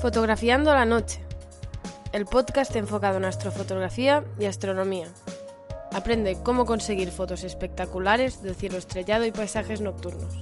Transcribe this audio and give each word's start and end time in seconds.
Fotografiando 0.00 0.72
la 0.72 0.86
Noche, 0.86 1.20
el 2.14 2.24
podcast 2.24 2.74
enfocado 2.74 3.18
en 3.18 3.26
astrofotografía 3.26 4.24
y 4.38 4.46
astronomía. 4.46 5.08
Aprende 5.92 6.38
cómo 6.42 6.64
conseguir 6.64 7.10
fotos 7.10 7.44
espectaculares 7.44 8.42
del 8.42 8.54
cielo 8.54 8.78
estrellado 8.78 9.26
y 9.26 9.30
paisajes 9.30 9.82
nocturnos. 9.82 10.38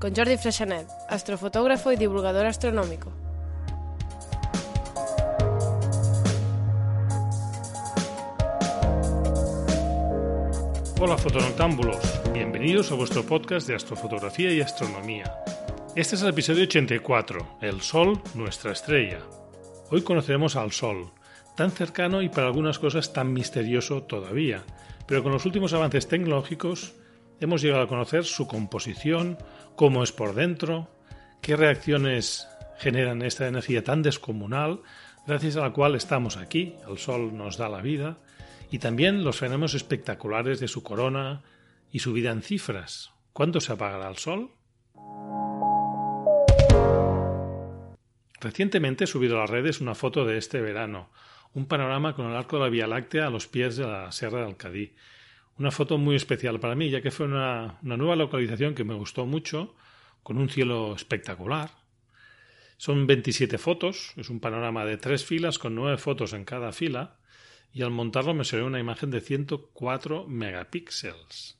Con 0.00 0.16
Jordi 0.16 0.36
Freixanet, 0.36 0.88
astrofotógrafo 1.08 1.92
y 1.92 1.96
divulgador 1.96 2.46
astronómico. 2.46 3.12
Hola 11.00 11.16
fotonoctámbulos, 11.16 12.32
bienvenidos 12.32 12.90
a 12.90 12.96
vuestro 12.96 13.22
podcast 13.22 13.68
de 13.68 13.76
astrofotografía 13.76 14.52
y 14.52 14.60
astronomía. 14.60 15.32
Este 15.98 16.14
es 16.14 16.22
el 16.22 16.28
episodio 16.28 16.62
84, 16.62 17.58
El 17.60 17.80
Sol, 17.80 18.22
nuestra 18.36 18.70
estrella. 18.70 19.18
Hoy 19.90 20.02
conoceremos 20.02 20.54
al 20.54 20.70
Sol, 20.70 21.10
tan 21.56 21.72
cercano 21.72 22.22
y 22.22 22.28
para 22.28 22.46
algunas 22.46 22.78
cosas 22.78 23.12
tan 23.12 23.32
misterioso 23.32 24.04
todavía, 24.04 24.62
pero 25.08 25.24
con 25.24 25.32
los 25.32 25.44
últimos 25.44 25.72
avances 25.72 26.06
tecnológicos 26.06 26.94
hemos 27.40 27.62
llegado 27.62 27.82
a 27.82 27.88
conocer 27.88 28.24
su 28.24 28.46
composición, 28.46 29.38
cómo 29.74 30.04
es 30.04 30.12
por 30.12 30.36
dentro, 30.36 30.88
qué 31.42 31.56
reacciones 31.56 32.46
generan 32.78 33.22
esta 33.22 33.48
energía 33.48 33.82
tan 33.82 34.02
descomunal, 34.02 34.82
gracias 35.26 35.56
a 35.56 35.62
la 35.62 35.72
cual 35.72 35.96
estamos 35.96 36.36
aquí, 36.36 36.76
el 36.88 36.98
Sol 36.98 37.36
nos 37.36 37.56
da 37.56 37.68
la 37.68 37.82
vida, 37.82 38.18
y 38.70 38.78
también 38.78 39.24
los 39.24 39.38
fenómenos 39.38 39.74
espectaculares 39.74 40.60
de 40.60 40.68
su 40.68 40.84
corona 40.84 41.42
y 41.90 41.98
su 41.98 42.12
vida 42.12 42.30
en 42.30 42.42
cifras. 42.42 43.10
¿Cuándo 43.32 43.60
se 43.60 43.72
apagará 43.72 44.08
el 44.08 44.16
sol? 44.16 44.52
Recientemente 48.40 49.04
he 49.04 49.06
subido 49.06 49.36
a 49.36 49.40
las 49.40 49.50
redes 49.50 49.80
una 49.80 49.94
foto 49.94 50.24
de 50.24 50.38
este 50.38 50.60
verano, 50.60 51.10
un 51.54 51.66
panorama 51.66 52.14
con 52.14 52.26
el 52.26 52.36
arco 52.36 52.56
de 52.56 52.62
la 52.62 52.68
Vía 52.68 52.86
Láctea 52.86 53.26
a 53.26 53.30
los 53.30 53.48
pies 53.48 53.76
de 53.76 53.86
la 53.86 54.12
Sierra 54.12 54.40
de 54.40 54.46
Alcadí. 54.46 54.94
Una 55.58 55.72
foto 55.72 55.98
muy 55.98 56.14
especial 56.14 56.60
para 56.60 56.76
mí, 56.76 56.88
ya 56.88 57.00
que 57.00 57.10
fue 57.10 57.26
una, 57.26 57.78
nueva 57.82 58.14
localización 58.14 58.74
que 58.74 58.84
me 58.84 58.94
gustó 58.94 59.26
mucho, 59.26 59.74
con 60.22 60.38
un 60.38 60.48
cielo 60.48 60.94
espectacular. 60.94 61.70
Son 62.76 63.08
27 63.08 63.58
fotos, 63.58 64.12
es 64.16 64.30
un 64.30 64.38
panorama 64.38 64.84
de 64.84 64.98
tres 64.98 65.24
filas 65.24 65.58
con 65.58 65.74
nueve 65.74 65.98
fotos 65.98 66.32
en 66.32 66.44
cada 66.44 66.70
fila, 66.70 67.16
y 67.72 67.82
al 67.82 67.90
montarlo 67.90 68.34
me 68.34 68.44
salió 68.44 68.66
una 68.66 68.78
imagen 68.78 69.10
de 69.10 69.20
104 69.20 70.28
megapíxeles. 70.28 71.58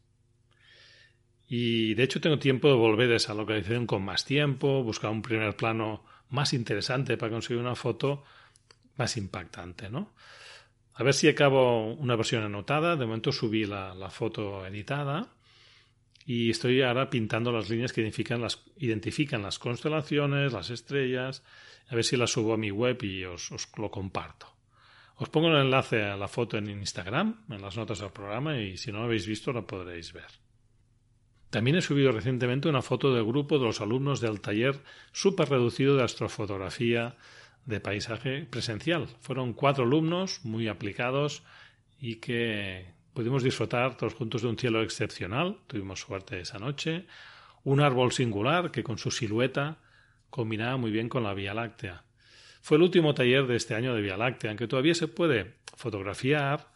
Y 1.48 1.94
de 1.94 2.04
hecho 2.04 2.20
tengo 2.20 2.38
tiempo 2.38 2.68
de 2.68 2.74
volver 2.74 3.10
a 3.10 3.16
esa 3.16 3.34
localización 3.34 3.86
con 3.86 4.04
más 4.04 4.24
tiempo, 4.24 4.84
buscar 4.84 5.10
un 5.10 5.22
primer 5.22 5.56
plano 5.56 6.04
más 6.30 6.52
interesante 6.52 7.16
para 7.16 7.32
conseguir 7.32 7.62
una 7.62 7.74
foto 7.74 8.24
más 8.96 9.16
impactante, 9.16 9.88
¿no? 9.88 10.12
A 10.94 11.02
ver 11.04 11.14
si 11.14 11.28
acabo 11.28 11.94
una 11.94 12.16
versión 12.16 12.42
anotada. 12.42 12.96
De 12.96 13.06
momento 13.06 13.30
subí 13.30 13.64
la, 13.64 13.94
la 13.94 14.10
foto 14.10 14.66
editada 14.66 15.28
y 16.28 16.50
estoy 16.50 16.82
ahora 16.82 17.08
pintando 17.08 17.50
las 17.50 17.70
líneas 17.70 17.94
que 17.94 18.02
identifican 18.02 18.42
las, 18.42 18.62
identifican 18.76 19.40
las 19.40 19.58
constelaciones, 19.58 20.52
las 20.52 20.68
estrellas. 20.68 21.42
A 21.88 21.94
ver 21.94 22.04
si 22.04 22.18
las 22.18 22.32
subo 22.32 22.52
a 22.52 22.58
mi 22.58 22.70
web 22.70 23.02
y 23.02 23.24
os, 23.24 23.50
lo 23.78 23.90
comparto. 23.90 24.46
Os 25.16 25.30
pongo 25.30 25.48
el 25.48 25.56
enlace 25.56 26.02
a 26.04 26.18
la 26.18 26.28
foto 26.28 26.58
en 26.58 26.68
Instagram, 26.68 27.46
en 27.48 27.62
las 27.62 27.78
notas 27.78 28.00
del 28.00 28.10
programa, 28.10 28.60
y 28.60 28.76
si 28.76 28.92
no 28.92 28.98
lo 28.98 29.04
habéis 29.04 29.26
visto 29.26 29.54
la 29.54 29.62
podréis 29.62 30.12
ver. 30.12 30.26
También 31.50 31.77
he 31.77 31.82
subido 31.82 32.12
recientemente 32.12 32.68
una 32.68 32.82
foto 32.82 33.14
del 33.14 33.24
grupo 33.24 33.58
de 33.58 33.64
los 33.64 33.80
alumnos 33.80 34.20
del 34.20 34.41
taller 34.41 34.80
súper 35.12 35.48
reducido 35.48 35.96
de 35.96 36.05
astrofotografía 36.05 37.17
de 37.64 37.80
paisaje 37.80 38.45
presencial. 38.45 39.08
Fueron 39.20 39.55
cuatro 39.55 39.84
alumnos 39.84 40.45
muy 40.45 40.68
aplicados 40.68 41.42
y 42.00 42.17
que 42.17 42.92
pudimos 43.14 43.42
disfrutar 43.42 43.96
todos 43.96 44.14
juntos 44.14 44.42
de 44.42 44.48
un 44.48 44.58
cielo 44.58 44.83
excepcional. 44.83 45.58
Tuvimos 45.67 46.00
suerte 46.00 46.40
esa 46.40 46.58
noche. 46.58 47.06
Un 47.64 47.80
árbol 47.80 48.12
singular 48.12 48.70
que 48.70 48.83
con 48.84 48.98
su 48.98 49.11
silueta 49.11 49.78
combinaba 50.28 50.77
muy 50.77 50.90
bien 50.90 51.08
con 51.08 51.23
la 51.23 51.33
Vía 51.33 51.55
Láctea. 51.55 52.05
Fue 52.61 52.77
el 52.77 52.83
último 52.83 53.14
taller 53.14 53.46
de 53.46 53.56
este 53.56 53.74
año 53.74 53.94
de 53.94 54.02
Vía 54.02 54.18
Láctea, 54.18 54.50
aunque 54.50 54.68
todavía 54.68 54.94
se 54.94 55.08
puede 55.08 55.55
fotografiar, 55.77 56.68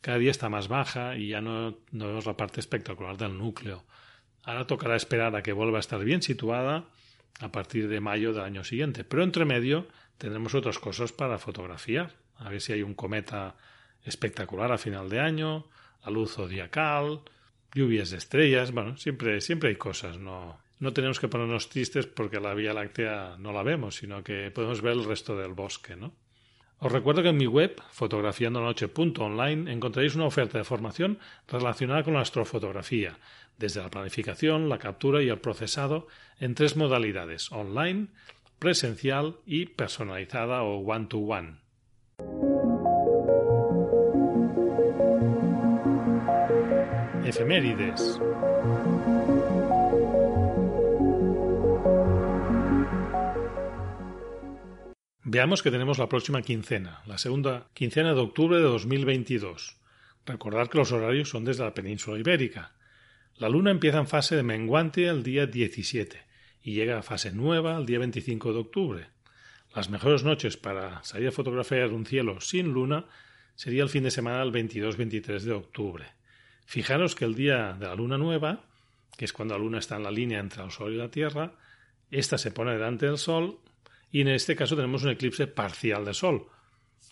cada 0.00 0.18
día 0.18 0.30
está 0.30 0.48
más 0.48 0.68
baja 0.68 1.16
y 1.16 1.28
ya 1.28 1.40
no, 1.40 1.78
no 1.92 2.06
vemos 2.06 2.26
la 2.26 2.36
parte 2.36 2.60
espectacular 2.60 3.16
del 3.16 3.38
núcleo. 3.38 3.84
Ahora 4.42 4.66
tocará 4.66 4.96
esperar 4.96 5.36
a 5.36 5.42
que 5.42 5.52
vuelva 5.52 5.78
a 5.78 5.80
estar 5.80 6.02
bien 6.04 6.22
situada 6.22 6.84
a 7.40 7.52
partir 7.52 7.88
de 7.88 8.00
mayo 8.00 8.32
del 8.32 8.44
año 8.44 8.64
siguiente. 8.64 9.04
Pero 9.04 9.22
entre 9.22 9.44
medio 9.44 9.86
tendremos 10.18 10.54
otras 10.54 10.78
cosas 10.78 11.12
para 11.12 11.38
fotografiar. 11.38 12.14
A 12.36 12.48
ver 12.48 12.60
si 12.60 12.72
hay 12.72 12.82
un 12.82 12.94
cometa 12.94 13.56
espectacular 14.04 14.72
a 14.72 14.78
final 14.78 15.08
de 15.08 15.20
año, 15.20 15.66
la 16.04 16.10
luz 16.10 16.34
zodiacal, 16.34 17.20
lluvias 17.74 18.10
de 18.10 18.18
estrellas. 18.18 18.72
Bueno, 18.72 18.96
siempre, 18.96 19.40
siempre 19.40 19.70
hay 19.70 19.76
cosas, 19.76 20.18
no, 20.18 20.58
no 20.78 20.92
tenemos 20.92 21.20
que 21.20 21.28
ponernos 21.28 21.68
tristes 21.68 22.06
porque 22.06 22.40
la 22.40 22.54
Vía 22.54 22.72
Láctea 22.72 23.36
no 23.38 23.52
la 23.52 23.62
vemos, 23.62 23.96
sino 23.96 24.24
que 24.24 24.50
podemos 24.50 24.80
ver 24.80 24.94
el 24.94 25.04
resto 25.04 25.36
del 25.36 25.52
bosque, 25.52 25.96
¿no? 25.96 26.14
Os 26.80 26.90
recuerdo 26.90 27.22
que 27.22 27.28
en 27.28 27.36
mi 27.36 27.46
web, 27.46 27.76
fotografiandoloche.online, 27.92 29.70
encontraréis 29.70 30.14
una 30.14 30.24
oferta 30.24 30.56
de 30.56 30.64
formación 30.64 31.18
relacionada 31.46 32.02
con 32.02 32.14
la 32.14 32.22
astrofotografía, 32.22 33.18
desde 33.58 33.82
la 33.82 33.90
planificación, 33.90 34.70
la 34.70 34.78
captura 34.78 35.22
y 35.22 35.28
el 35.28 35.38
procesado 35.40 36.08
en 36.40 36.54
tres 36.54 36.78
modalidades, 36.78 37.52
online, 37.52 38.08
presencial 38.58 39.36
y 39.44 39.66
personalizada 39.66 40.62
o 40.62 40.78
one-to-one. 40.78 41.58
Efemérides. 47.26 48.18
Veamos 55.32 55.62
que 55.62 55.70
tenemos 55.70 55.98
la 55.98 56.08
próxima 56.08 56.42
quincena, 56.42 57.02
la 57.06 57.16
segunda 57.16 57.68
quincena 57.72 58.14
de 58.14 58.20
octubre 58.20 58.56
de 58.56 58.64
2022. 58.64 59.76
Recordad 60.26 60.66
que 60.66 60.78
los 60.78 60.90
horarios 60.90 61.28
son 61.28 61.44
desde 61.44 61.62
la 61.62 61.72
península 61.72 62.18
ibérica. 62.18 62.72
La 63.36 63.48
luna 63.48 63.70
empieza 63.70 63.98
en 63.98 64.08
fase 64.08 64.34
de 64.34 64.42
menguante 64.42 65.06
el 65.06 65.22
día 65.22 65.46
17 65.46 66.20
y 66.64 66.74
llega 66.74 66.98
a 66.98 67.04
fase 67.04 67.30
nueva 67.30 67.78
el 67.78 67.86
día 67.86 68.00
25 68.00 68.52
de 68.52 68.58
octubre. 68.58 69.06
Las 69.72 69.88
mejores 69.88 70.24
noches 70.24 70.56
para 70.56 71.00
salir 71.04 71.28
a 71.28 71.32
fotografiar 71.32 71.92
un 71.92 72.06
cielo 72.06 72.40
sin 72.40 72.72
luna 72.72 73.04
sería 73.54 73.84
el 73.84 73.88
fin 73.88 74.02
de 74.02 74.10
semana 74.10 74.40
del 74.40 74.50
22-23 74.50 75.42
de 75.42 75.52
octubre. 75.52 76.06
Fijaros 76.66 77.14
que 77.14 77.24
el 77.24 77.36
día 77.36 77.76
de 77.78 77.86
la 77.86 77.94
luna 77.94 78.18
nueva, 78.18 78.64
que 79.16 79.26
es 79.26 79.32
cuando 79.32 79.54
la 79.54 79.62
luna 79.62 79.78
está 79.78 79.94
en 79.94 80.02
la 80.02 80.10
línea 80.10 80.40
entre 80.40 80.64
el 80.64 80.72
Sol 80.72 80.92
y 80.92 80.96
la 80.96 81.12
Tierra, 81.12 81.52
esta 82.10 82.36
se 82.36 82.50
pone 82.50 82.72
delante 82.72 83.06
del 83.06 83.16
Sol 83.16 83.60
y 84.12 84.20
en 84.20 84.28
este 84.28 84.56
caso 84.56 84.76
tenemos 84.76 85.02
un 85.04 85.10
eclipse 85.10 85.46
parcial 85.46 86.04
de 86.04 86.14
Sol, 86.14 86.46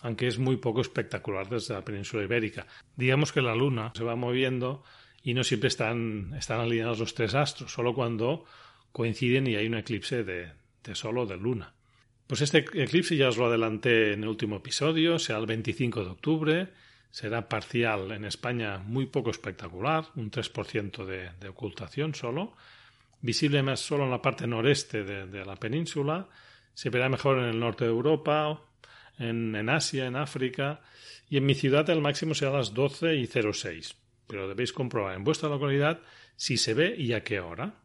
aunque 0.01 0.27
es 0.27 0.39
muy 0.39 0.57
poco 0.57 0.81
espectacular 0.81 1.49
desde 1.49 1.73
la 1.73 1.83
península 1.83 2.23
ibérica. 2.23 2.67
Digamos 2.95 3.31
que 3.31 3.41
la 3.41 3.55
Luna 3.55 3.91
se 3.95 4.03
va 4.03 4.15
moviendo 4.15 4.83
y 5.23 5.33
no 5.33 5.43
siempre 5.43 5.67
están, 5.67 6.33
están 6.37 6.59
alineados 6.59 6.99
los 6.99 7.13
tres 7.13 7.35
astros, 7.35 7.71
solo 7.71 7.93
cuando 7.93 8.45
coinciden 8.91 9.47
y 9.47 9.55
hay 9.55 9.67
un 9.67 9.75
eclipse 9.75 10.23
de, 10.23 10.51
de 10.83 10.95
Sol 10.95 11.17
o 11.17 11.25
de 11.25 11.37
Luna. 11.37 11.73
Pues 12.27 12.41
este 12.41 12.59
eclipse 12.59 13.15
ya 13.15 13.29
os 13.29 13.37
lo 13.37 13.47
adelanté 13.47 14.13
en 14.13 14.23
el 14.23 14.29
último 14.29 14.57
episodio, 14.57 15.17
será 15.17 15.39
el 15.39 15.47
25 15.47 16.03
de 16.03 16.09
octubre, 16.09 16.67
será 17.09 17.49
parcial 17.49 18.11
en 18.11 18.25
España 18.25 18.77
muy 18.77 19.07
poco 19.07 19.31
espectacular, 19.31 20.05
un 20.15 20.29
3% 20.29 21.05
de, 21.05 21.31
de 21.39 21.49
ocultación 21.49 22.13
solo, 22.13 22.53
visible 23.21 23.63
más 23.63 23.79
solo 23.79 24.03
en 24.03 24.11
la 24.11 24.21
parte 24.21 24.45
noreste 24.45 25.03
de, 25.03 25.25
de 25.25 25.43
la 25.43 25.55
península, 25.55 26.29
se 26.73 26.89
verá 26.89 27.09
mejor 27.09 27.39
en 27.39 27.45
el 27.45 27.59
norte 27.59 27.85
de 27.85 27.91
Europa, 27.91 28.61
en, 29.19 29.69
Asia, 29.69 30.07
en 30.07 30.15
África, 30.15 30.81
y 31.29 31.37
en 31.37 31.45
mi 31.45 31.53
ciudad 31.53 31.89
el 31.89 32.01
máximo 32.01 32.33
será 32.33 32.51
a 32.51 32.57
las 32.57 32.73
12 32.73 33.15
y 33.15 33.27
06. 33.27 33.95
Pero 34.27 34.47
debéis 34.47 34.73
comprobar 34.73 35.15
en 35.15 35.23
vuestra 35.23 35.49
localidad 35.49 35.99
si 36.35 36.57
se 36.57 36.73
ve 36.73 36.95
y 36.97 37.13
a 37.13 37.23
qué 37.23 37.39
hora. 37.39 37.75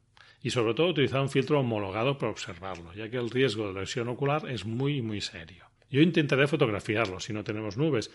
Y 0.43 0.51
sobre 0.51 0.75
todo 0.75 0.89
utilizar 0.89 1.21
un 1.21 1.31
filtro 1.31 1.61
homologado 1.61 2.19
para 2.19 2.31
observarlo, 2.31 2.93
ya 2.95 3.09
que 3.11 3.17
el 3.17 3.31
riesgo 3.31 3.73
de 3.73 3.81
lesión 3.81 4.09
ocular 4.09 4.49
es 4.51 4.65
muy, 4.65 5.01
muy 5.01 5.21
serio. 5.21 5.65
Yo 5.91 6.01
intentaré 6.01 6.47
fotografiarlo 6.47 7.19
si 7.21 7.33
no 7.33 7.45
tenemos 7.45 7.77
nubes. 7.77 8.11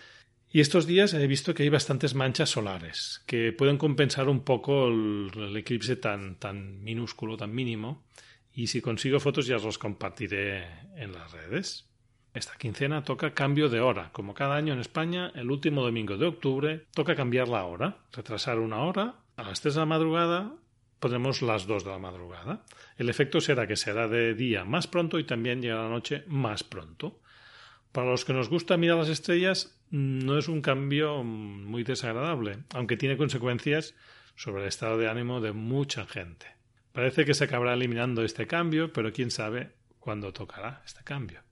Y 0.52 0.60
estos 0.60 0.86
días 0.86 1.14
he 1.14 1.26
visto 1.26 1.54
que 1.54 1.62
hay 1.62 1.68
bastantes 1.68 2.14
manchas 2.14 2.50
solares, 2.50 3.22
que 3.26 3.52
pueden 3.52 3.78
compensar 3.78 4.28
un 4.28 4.40
poco 4.40 4.88
el, 4.88 5.30
el 5.34 5.56
eclipse 5.56 5.96
tan, 5.96 6.36
tan 6.36 6.82
minúsculo, 6.82 7.36
tan 7.36 7.54
mínimo, 7.54 8.04
y 8.60 8.66
si 8.66 8.82
consigo 8.82 9.20
fotos 9.20 9.46
ya 9.46 9.56
os 9.56 9.64
los 9.64 9.78
compartiré 9.78 10.66
en 10.94 11.12
las 11.12 11.32
redes. 11.32 11.86
Esta 12.34 12.58
quincena 12.58 13.02
toca 13.02 13.32
cambio 13.32 13.70
de 13.70 13.80
hora. 13.80 14.10
Como 14.12 14.34
cada 14.34 14.54
año 14.54 14.74
en 14.74 14.80
España, 14.80 15.32
el 15.34 15.50
último 15.50 15.82
domingo 15.82 16.18
de 16.18 16.26
octubre 16.26 16.86
toca 16.92 17.16
cambiar 17.16 17.48
la 17.48 17.64
hora, 17.64 17.96
retrasar 18.12 18.58
una 18.58 18.82
hora 18.82 19.14
a 19.36 19.44
las 19.44 19.62
3 19.62 19.74
de 19.74 19.80
la 19.80 19.86
madrugada 19.86 20.52
pondremos 20.98 21.40
las 21.40 21.66
2 21.66 21.84
de 21.84 21.90
la 21.90 21.98
madrugada. 21.98 22.62
El 22.98 23.08
efecto 23.08 23.40
será 23.40 23.66
que 23.66 23.76
será 23.76 24.06
de 24.08 24.34
día 24.34 24.66
más 24.66 24.86
pronto 24.86 25.18
y 25.18 25.24
también 25.24 25.62
llegará 25.62 25.84
la 25.84 25.88
noche 25.88 26.24
más 26.26 26.62
pronto. 26.62 27.18
Para 27.90 28.10
los 28.10 28.26
que 28.26 28.34
nos 28.34 28.50
gusta 28.50 28.76
mirar 28.76 28.98
las 28.98 29.08
estrellas, 29.08 29.80
no 29.90 30.36
es 30.36 30.48
un 30.48 30.60
cambio 30.60 31.24
muy 31.24 31.82
desagradable, 31.82 32.58
aunque 32.74 32.98
tiene 32.98 33.16
consecuencias 33.16 33.94
sobre 34.36 34.62
el 34.62 34.68
estado 34.68 34.98
de 34.98 35.08
ánimo 35.08 35.40
de 35.40 35.52
mucha 35.52 36.04
gente. 36.04 36.59
Parece 36.92 37.24
que 37.24 37.34
se 37.34 37.44
acabará 37.44 37.74
eliminando 37.74 38.24
este 38.24 38.46
cambio, 38.46 38.92
pero 38.92 39.12
quién 39.12 39.30
sabe 39.30 39.72
cuándo 39.98 40.32
tocará 40.32 40.82
este 40.84 41.04
cambio. 41.04 41.42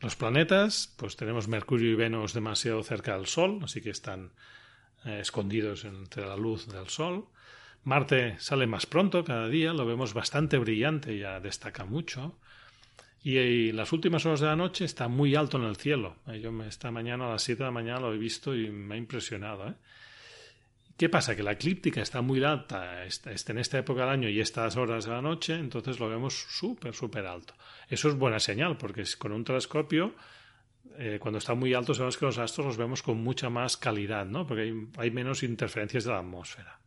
Los 0.00 0.14
planetas, 0.14 0.94
pues 0.96 1.16
tenemos 1.16 1.48
Mercurio 1.48 1.90
y 1.90 1.94
Venus 1.94 2.32
demasiado 2.32 2.82
cerca 2.82 3.16
del 3.16 3.26
Sol, 3.26 3.60
así 3.64 3.80
que 3.80 3.90
están 3.90 4.32
eh, 5.04 5.18
escondidos 5.20 5.84
entre 5.84 6.26
la 6.26 6.36
luz 6.36 6.68
del 6.68 6.88
Sol. 6.88 7.26
Marte 7.84 8.38
sale 8.38 8.66
más 8.66 8.86
pronto 8.86 9.24
cada 9.24 9.48
día, 9.48 9.72
lo 9.72 9.86
vemos 9.86 10.14
bastante 10.14 10.58
brillante, 10.58 11.18
ya 11.18 11.40
destaca 11.40 11.84
mucho. 11.84 12.38
Y, 13.24 13.72
las 13.72 13.92
últimas 13.92 14.24
horas 14.26 14.40
de 14.40 14.46
la 14.46 14.56
noche 14.56 14.84
está 14.84 15.08
muy 15.08 15.34
alto 15.34 15.58
en 15.58 15.64
el 15.64 15.76
cielo. 15.76 16.16
Eh, 16.28 16.40
yo 16.40 16.52
esta 16.62 16.90
mañana 16.90 17.26
a 17.26 17.32
las 17.32 17.42
7 17.42 17.58
de 17.58 17.64
la 17.64 17.72
mañana 17.72 18.00
lo 18.00 18.14
he 18.14 18.18
visto 18.18 18.54
y 18.54 18.70
me 18.70 18.94
ha 18.94 18.98
impresionado. 18.98 19.68
¿eh? 19.68 19.74
¿Qué 20.98 21.08
pasa? 21.08 21.36
Que 21.36 21.44
la 21.44 21.52
eclíptica 21.52 22.02
está 22.02 22.22
muy 22.22 22.42
alta 22.42 23.04
está, 23.04 23.30
en 23.30 23.58
esta 23.58 23.78
época 23.78 24.00
del 24.00 24.10
año 24.10 24.28
y 24.28 24.40
estas 24.40 24.76
horas 24.76 25.04
de 25.04 25.12
la 25.12 25.22
noche, 25.22 25.54
entonces 25.54 26.00
lo 26.00 26.08
vemos 26.08 26.34
súper, 26.34 26.92
súper 26.92 27.24
alto. 27.24 27.54
Eso 27.88 28.08
es 28.08 28.16
buena 28.16 28.40
señal, 28.40 28.76
porque 28.76 29.04
con 29.16 29.30
un 29.30 29.44
telescopio, 29.44 30.16
eh, 30.98 31.18
cuando 31.20 31.38
está 31.38 31.54
muy 31.54 31.72
alto, 31.72 31.94
sabemos 31.94 32.18
que 32.18 32.24
los 32.24 32.38
astros 32.38 32.66
los 32.66 32.76
vemos 32.76 33.04
con 33.04 33.22
mucha 33.22 33.48
más 33.48 33.76
calidad, 33.76 34.26
¿no? 34.26 34.44
porque 34.44 34.62
hay, 34.62 34.88
hay 34.96 35.12
menos 35.12 35.44
interferencias 35.44 36.02
de 36.02 36.10
la 36.10 36.18
atmósfera. 36.18 36.80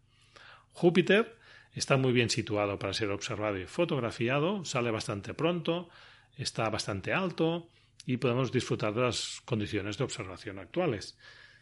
Júpiter 0.73 1.37
está 1.73 1.95
muy 1.95 2.11
bien 2.11 2.29
situado 2.29 2.77
para 2.77 2.93
ser 2.93 3.11
observado 3.11 3.59
y 3.59 3.65
fotografiado, 3.65 4.65
sale 4.65 4.91
bastante 4.91 5.33
pronto, 5.33 5.87
está 6.35 6.69
bastante 6.69 7.13
alto 7.13 7.69
y 8.05 8.17
podemos 8.17 8.51
disfrutar 8.51 8.93
de 8.93 9.03
las 9.03 9.41
condiciones 9.45 9.97
de 9.97 10.03
observación 10.03 10.59
actuales. 10.59 11.17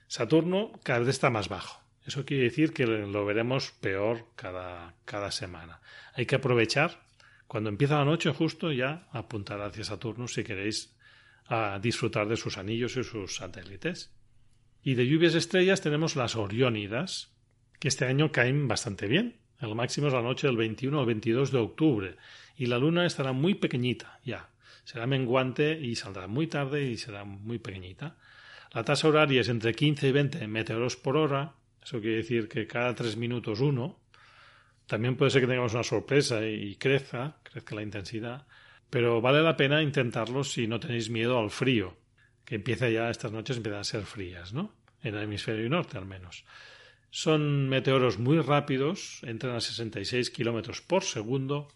Saturno 0.08 0.72
cada 0.82 1.02
vez 1.02 1.10
está 1.10 1.30
más 1.30 1.48
bajo. 1.48 1.89
Eso 2.06 2.26
quiere 2.26 2.44
decir 2.44 2.74
que 2.74 2.88
lo 2.88 3.26
veremos 3.26 3.72
peor 3.72 4.26
cada, 4.36 4.96
cada 5.06 5.32
semana. 5.32 5.82
Hay 6.14 6.26
que 6.26 6.36
aprovechar 6.36 7.04
cuando 7.48 7.70
empieza 7.70 7.98
la 7.98 8.06
noche 8.06 8.32
justo 8.32 8.72
ya 8.72 9.08
apuntar 9.12 9.62
hacia 9.62 9.84
Saturno 9.84 10.28
si 10.28 10.44
queréis 10.44 10.96
a 11.48 11.80
disfrutar 11.82 12.28
de 12.28 12.38
sus 12.38 12.58
anillos 12.58 12.96
y 12.96 13.04
sus 13.04 13.36
satélites. 13.36 14.14
Y 14.84 14.94
de 14.94 15.08
lluvias 15.08 15.36
estrellas 15.36 15.82
tenemos 15.82 16.16
las 16.16 16.36
Oriónidas, 16.36 17.34
que 17.80 17.88
este 17.88 18.06
año 18.06 18.32
caen 18.32 18.68
bastante 18.68 19.08
bien. 19.08 19.38
El 19.60 19.76
máximo 19.76 20.08
es 20.08 20.14
la 20.14 20.22
noche 20.22 20.48
del 20.48 20.58
21 20.58 21.00
al 21.00 21.06
22 21.06 21.52
de 21.52 21.58
octubre 21.58 22.16
y 22.56 22.68
la 22.68 22.78
luna 22.78 23.06
estará 23.06 23.34
muy 23.34 23.56
pequeñita 23.56 24.20
ya. 24.24 24.50
Será 24.84 25.08
menguante 25.08 25.80
y 25.80 25.96
saldrá 25.96 26.28
muy 26.28 26.48
tarde 26.48 26.84
y 26.84 26.98
será 26.98 27.24
muy 27.24 27.60
pequeñita. 27.60 28.18
La 28.72 28.84
tasa 28.84 29.08
horaria 29.08 29.42
es 29.42 29.50
entre 29.50 29.74
15 29.74 30.08
y 30.08 30.12
20 30.12 30.48
meteoros 30.48 30.96
por 30.96 31.18
hora. 31.18 31.56
Eso 31.84 32.00
quiere 32.02 32.18
decir 32.18 32.48
que 32.48 32.68
cada 32.68 32.96
tres 32.96 33.18
minutos 33.18 33.60
uno. 33.60 34.00
También 34.86 35.16
puede 35.16 35.32
ser 35.32 35.42
que 35.42 35.48
tengamos 35.48 35.74
una 35.74 35.84
sorpresa 35.84 36.46
y 36.46 36.76
crezca, 36.76 37.38
crezca 37.44 37.76
la 37.76 37.84
intensidad, 37.84 38.48
pero 38.90 39.22
vale 39.22 39.42
la 39.42 39.56
pena 39.56 39.84
intentarlo 39.84 40.44
si 40.44 40.68
no 40.68 40.80
tenéis 40.80 41.10
miedo 41.10 41.38
al 41.38 41.52
frío, 41.52 41.96
que 42.44 42.56
empieza 42.56 42.90
ya 42.90 43.10
estas 43.10 43.32
noches 43.32 43.58
empiezan 43.58 43.82
a 43.82 43.84
ser 43.84 44.04
frías, 44.04 44.52
¿no? 44.54 44.74
En 45.04 45.16
el 45.16 45.24
hemisferio 45.24 45.70
norte 45.70 45.98
al 45.98 46.06
menos. 46.06 46.44
Son 47.12 47.70
meteoros 47.70 48.18
muy 48.18 48.40
rápidos, 48.40 49.22
entran 49.24 49.56
a 49.56 49.62
66 49.62 50.30
kilómetros 50.32 50.82
por 50.82 51.04
segundo 51.04 51.68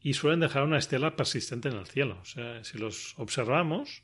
y 0.00 0.14
suelen 0.14 0.40
dejar 0.40 0.62
una 0.64 0.78
estela 0.78 1.16
persistente 1.16 1.68
en 1.68 1.76
el 1.76 1.86
cielo. 1.86 2.18
O 2.20 2.24
sea, 2.24 2.62
si 2.64 2.78
los 2.78 3.14
observamos, 3.18 4.03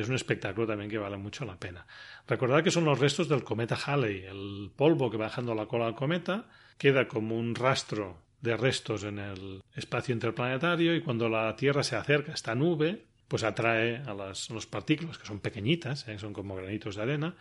es 0.00 0.08
un 0.08 0.14
espectáculo 0.14 0.66
también 0.66 0.90
que 0.90 0.98
vale 0.98 1.16
mucho 1.16 1.44
la 1.44 1.58
pena. 1.58 1.86
Recordad 2.26 2.62
que 2.62 2.70
son 2.70 2.84
los 2.84 2.98
restos 2.98 3.28
del 3.28 3.44
cometa 3.44 3.76
Halley, 3.76 4.24
el 4.24 4.70
polvo 4.74 5.10
que 5.10 5.16
va 5.16 5.26
dejando 5.26 5.54
la 5.54 5.66
cola 5.66 5.86
del 5.86 5.94
cometa, 5.94 6.46
queda 6.78 7.08
como 7.08 7.36
un 7.36 7.54
rastro 7.54 8.18
de 8.40 8.56
restos 8.56 9.04
en 9.04 9.18
el 9.18 9.62
espacio 9.74 10.12
interplanetario 10.12 10.94
y 10.94 11.00
cuando 11.00 11.28
la 11.28 11.54
Tierra 11.56 11.82
se 11.82 11.96
acerca 11.96 12.32
a 12.32 12.34
esta 12.34 12.54
nube, 12.54 13.06
pues 13.28 13.42
atrae 13.42 13.96
a 13.96 14.14
las, 14.14 14.48
partículas, 14.66 15.18
que 15.18 15.26
son 15.26 15.40
pequeñitas, 15.40 16.06
¿eh? 16.08 16.18
son 16.18 16.32
como 16.32 16.54
granitos 16.54 16.96
de 16.96 17.02
arena, 17.02 17.34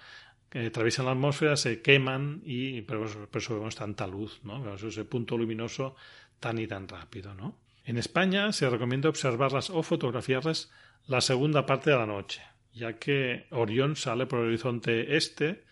que 0.49 0.67
atraviesan 0.67 1.05
la 1.05 1.11
atmósfera, 1.11 1.57
se 1.57 1.81
queman 1.81 2.41
y 2.45 2.81
por 2.81 3.05
eso, 3.33 3.55
vemos 3.55 3.75
tanta 3.75 4.07
luz, 4.07 4.39
¿no? 4.43 4.61
Vemos 4.61 4.81
ese 4.83 5.05
punto 5.05 5.37
luminoso 5.37 5.95
tan 6.39 6.57
y 6.59 6.67
tan 6.67 6.87
rápido, 6.87 7.33
¿no? 7.33 7.57
En 7.85 7.97
España 7.97 8.51
se 8.51 8.67
recomienda 8.67 9.09
observarlas 9.09 9.69
o 9.69 9.83
fotografiarlas 9.83 10.71
la 11.05 11.21
segunda 11.21 11.67
parte 11.67 11.91
de 11.91 11.97
la 11.97 12.07
noche, 12.07 12.41
ya 12.73 12.97
que 12.97 13.45
Orión 13.51 13.95
sale 13.95 14.25
por 14.25 14.39
el 14.39 14.47
horizonte 14.47 15.15
este 15.15 15.63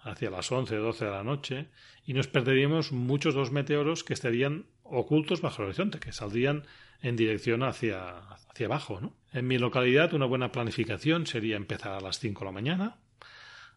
hacia 0.00 0.30
las 0.30 0.50
11 0.50 0.78
o 0.78 0.82
12 0.82 1.04
de 1.04 1.10
la 1.10 1.22
noche 1.22 1.68
y 2.06 2.14
nos 2.14 2.26
perderíamos 2.26 2.92
muchos 2.92 3.34
dos 3.34 3.52
meteoros 3.52 4.02
que 4.02 4.14
estarían 4.14 4.64
ocultos 4.82 5.42
bajo 5.42 5.60
el 5.60 5.68
horizonte, 5.68 6.00
que 6.00 6.12
saldrían 6.12 6.64
en 7.02 7.16
dirección 7.16 7.62
hacia, 7.62 8.16
hacia 8.50 8.66
abajo. 8.66 9.12
En 9.34 9.46
mi 9.46 9.58
localidad 9.58 10.14
una 10.14 10.24
buena 10.24 10.50
planificación 10.50 11.26
sería 11.26 11.56
empezar 11.56 11.92
a 11.92 12.00
las 12.00 12.18
5 12.18 12.40
de 12.40 12.44
la 12.46 12.52
mañana, 12.52 12.96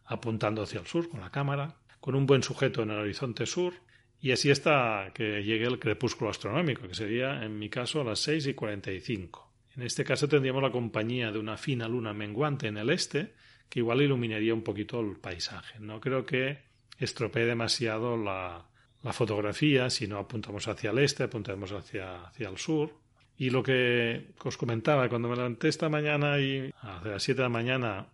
apuntando 0.05 0.63
hacia 0.63 0.79
el 0.79 0.87
sur 0.87 1.09
con 1.09 1.19
la 1.19 1.31
cámara, 1.31 1.75
con 1.99 2.15
un 2.15 2.25
buen 2.25 2.41
sujeto 2.41 2.83
en 2.83 2.91
el 2.91 2.99
horizonte 2.99 3.45
sur, 3.45 3.73
y 4.21 4.31
así 4.31 4.51
hasta 4.51 5.11
que 5.13 5.43
llegue 5.43 5.65
el 5.65 5.79
crepúsculo 5.79 6.29
astronómico, 6.29 6.87
que 6.87 6.93
sería 6.93 7.43
en 7.43 7.57
mi 7.57 7.69
caso 7.69 8.01
a 8.01 8.03
las 8.03 8.19
6 8.19 8.47
y 8.47 8.53
45. 8.53 9.51
En 9.75 9.83
este 9.83 10.03
caso 10.03 10.27
tendríamos 10.27 10.61
la 10.61 10.71
compañía 10.71 11.31
de 11.31 11.39
una 11.39 11.57
fina 11.57 11.87
luna 11.87 12.13
menguante 12.13 12.67
en 12.67 12.77
el 12.77 12.89
este, 12.91 13.33
que 13.67 13.79
igual 13.79 14.01
iluminaría 14.01 14.53
un 14.53 14.63
poquito 14.63 14.99
el 14.99 15.15
paisaje. 15.15 15.79
No 15.79 15.99
creo 15.99 16.25
que 16.25 16.59
estropee 16.99 17.45
demasiado 17.45 18.15
la, 18.15 18.67
fotografía 19.11 19.89
si 19.89 20.07
no 20.07 20.19
apuntamos 20.19 20.67
hacia 20.67 20.91
el 20.91 20.99
este, 20.99 21.23
apuntamos 21.23 21.71
hacia, 21.71 22.25
hacia 22.25 22.49
el 22.49 22.57
sur. 22.57 22.93
Y 23.37 23.49
lo 23.49 23.63
que 23.63 24.33
os 24.43 24.57
comentaba, 24.57 25.09
cuando 25.09 25.29
me 25.29 25.35
levanté 25.35 25.69
esta 25.69 25.89
mañana 25.89 26.39
y 26.39 26.71
a 26.81 27.01
las 27.03 27.23
7 27.23 27.37
de 27.37 27.43
la 27.43 27.49
mañana 27.49 28.07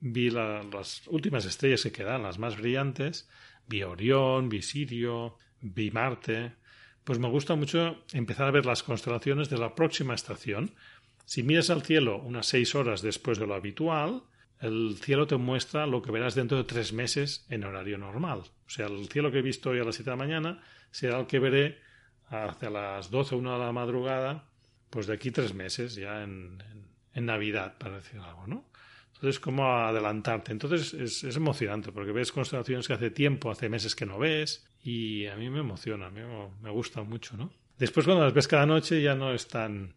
vi 0.00 0.28
las 0.28 1.06
últimas 1.06 1.46
estrellas 1.46 1.82
que 1.82 1.92
quedan, 1.92 2.24
las 2.24 2.38
más 2.38 2.58
brillantes, 2.58 3.26
vi 3.66 3.82
Orión, 3.84 4.50
vi 4.50 4.60
Sirio, 4.60 5.38
vi 5.74 5.90
Marte, 5.90 6.52
pues 7.04 7.18
me 7.18 7.28
gusta 7.28 7.54
mucho 7.54 8.02
empezar 8.12 8.48
a 8.48 8.50
ver 8.50 8.66
las 8.66 8.82
constelaciones 8.82 9.48
de 9.48 9.58
la 9.58 9.74
próxima 9.74 10.14
estación, 10.14 10.72
si 11.26 11.42
miras 11.42 11.70
al 11.70 11.82
cielo 11.82 12.18
unas 12.18 12.46
seis 12.46 12.74
horas 12.76 13.02
después 13.02 13.38
de 13.38 13.48
lo 13.48 13.54
habitual, 13.54 14.22
el 14.60 14.96
cielo 15.02 15.26
te 15.26 15.36
muestra 15.36 15.86
lo 15.86 16.00
que 16.00 16.12
verás 16.12 16.36
dentro 16.36 16.56
de 16.56 16.64
tres 16.64 16.92
meses 16.92 17.44
en 17.50 17.64
horario 17.64 17.98
normal. 17.98 18.44
O 18.66 18.70
sea, 18.70 18.86
el 18.86 19.08
cielo 19.08 19.30
que 19.30 19.40
he 19.40 19.42
visto 19.42 19.70
hoy 19.70 19.80
a 19.80 19.84
las 19.84 19.96
siete 19.96 20.10
de 20.10 20.16
la 20.16 20.24
mañana 20.24 20.62
será 20.90 21.18
el 21.18 21.26
que 21.26 21.40
veré 21.40 21.78
hacia 22.28 22.70
las 22.70 23.10
doce 23.10 23.34
o 23.34 23.38
una 23.38 23.54
de 23.54 23.58
la 23.58 23.72
madrugada, 23.72 24.48
pues 24.88 25.08
de 25.08 25.14
aquí 25.14 25.32
tres 25.32 25.52
meses, 25.52 25.96
ya 25.96 26.22
en, 26.22 26.62
Navidad, 27.14 27.76
para 27.78 27.96
decir 27.96 28.20
algo, 28.20 28.46
¿no? 28.46 28.68
Entonces, 29.14 29.40
¿cómo 29.40 29.66
adelantarte? 29.74 30.52
Entonces 30.52 30.92
es, 30.92 31.24
es, 31.24 31.36
emocionante 31.36 31.90
porque 31.90 32.12
ves 32.12 32.30
constelaciones 32.30 32.86
que 32.86 32.92
hace 32.92 33.10
tiempo, 33.10 33.50
hace 33.50 33.70
meses 33.70 33.96
que 33.96 34.04
no 34.04 34.18
ves 34.18 34.66
y 34.86 35.26
a 35.26 35.34
mí 35.34 35.50
me 35.50 35.60
emociona, 35.60 36.10
me 36.10 36.70
gusta 36.70 37.02
mucho, 37.02 37.36
¿no? 37.36 37.50
Después 37.76 38.06
cuando 38.06 38.24
las 38.24 38.32
ves 38.32 38.46
cada 38.46 38.66
noche 38.66 39.02
ya 39.02 39.16
no 39.16 39.32
es 39.34 39.48
tan, 39.48 39.94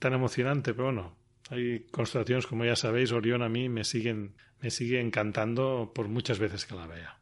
tan 0.00 0.12
emocionante, 0.12 0.74
pero 0.74 0.86
bueno, 0.86 1.16
hay 1.48 1.86
constelaciones, 1.90 2.46
como 2.46 2.64
ya 2.64 2.74
sabéis, 2.74 3.12
Orión 3.12 3.42
a 3.42 3.48
mí 3.48 3.68
me 3.68 3.84
siguen, 3.84 4.34
me 4.60 4.70
sigue 4.70 5.00
encantando 5.00 5.92
por 5.94 6.08
muchas 6.08 6.40
veces 6.40 6.66
que 6.66 6.74
la 6.74 6.86
vea. 6.88 7.18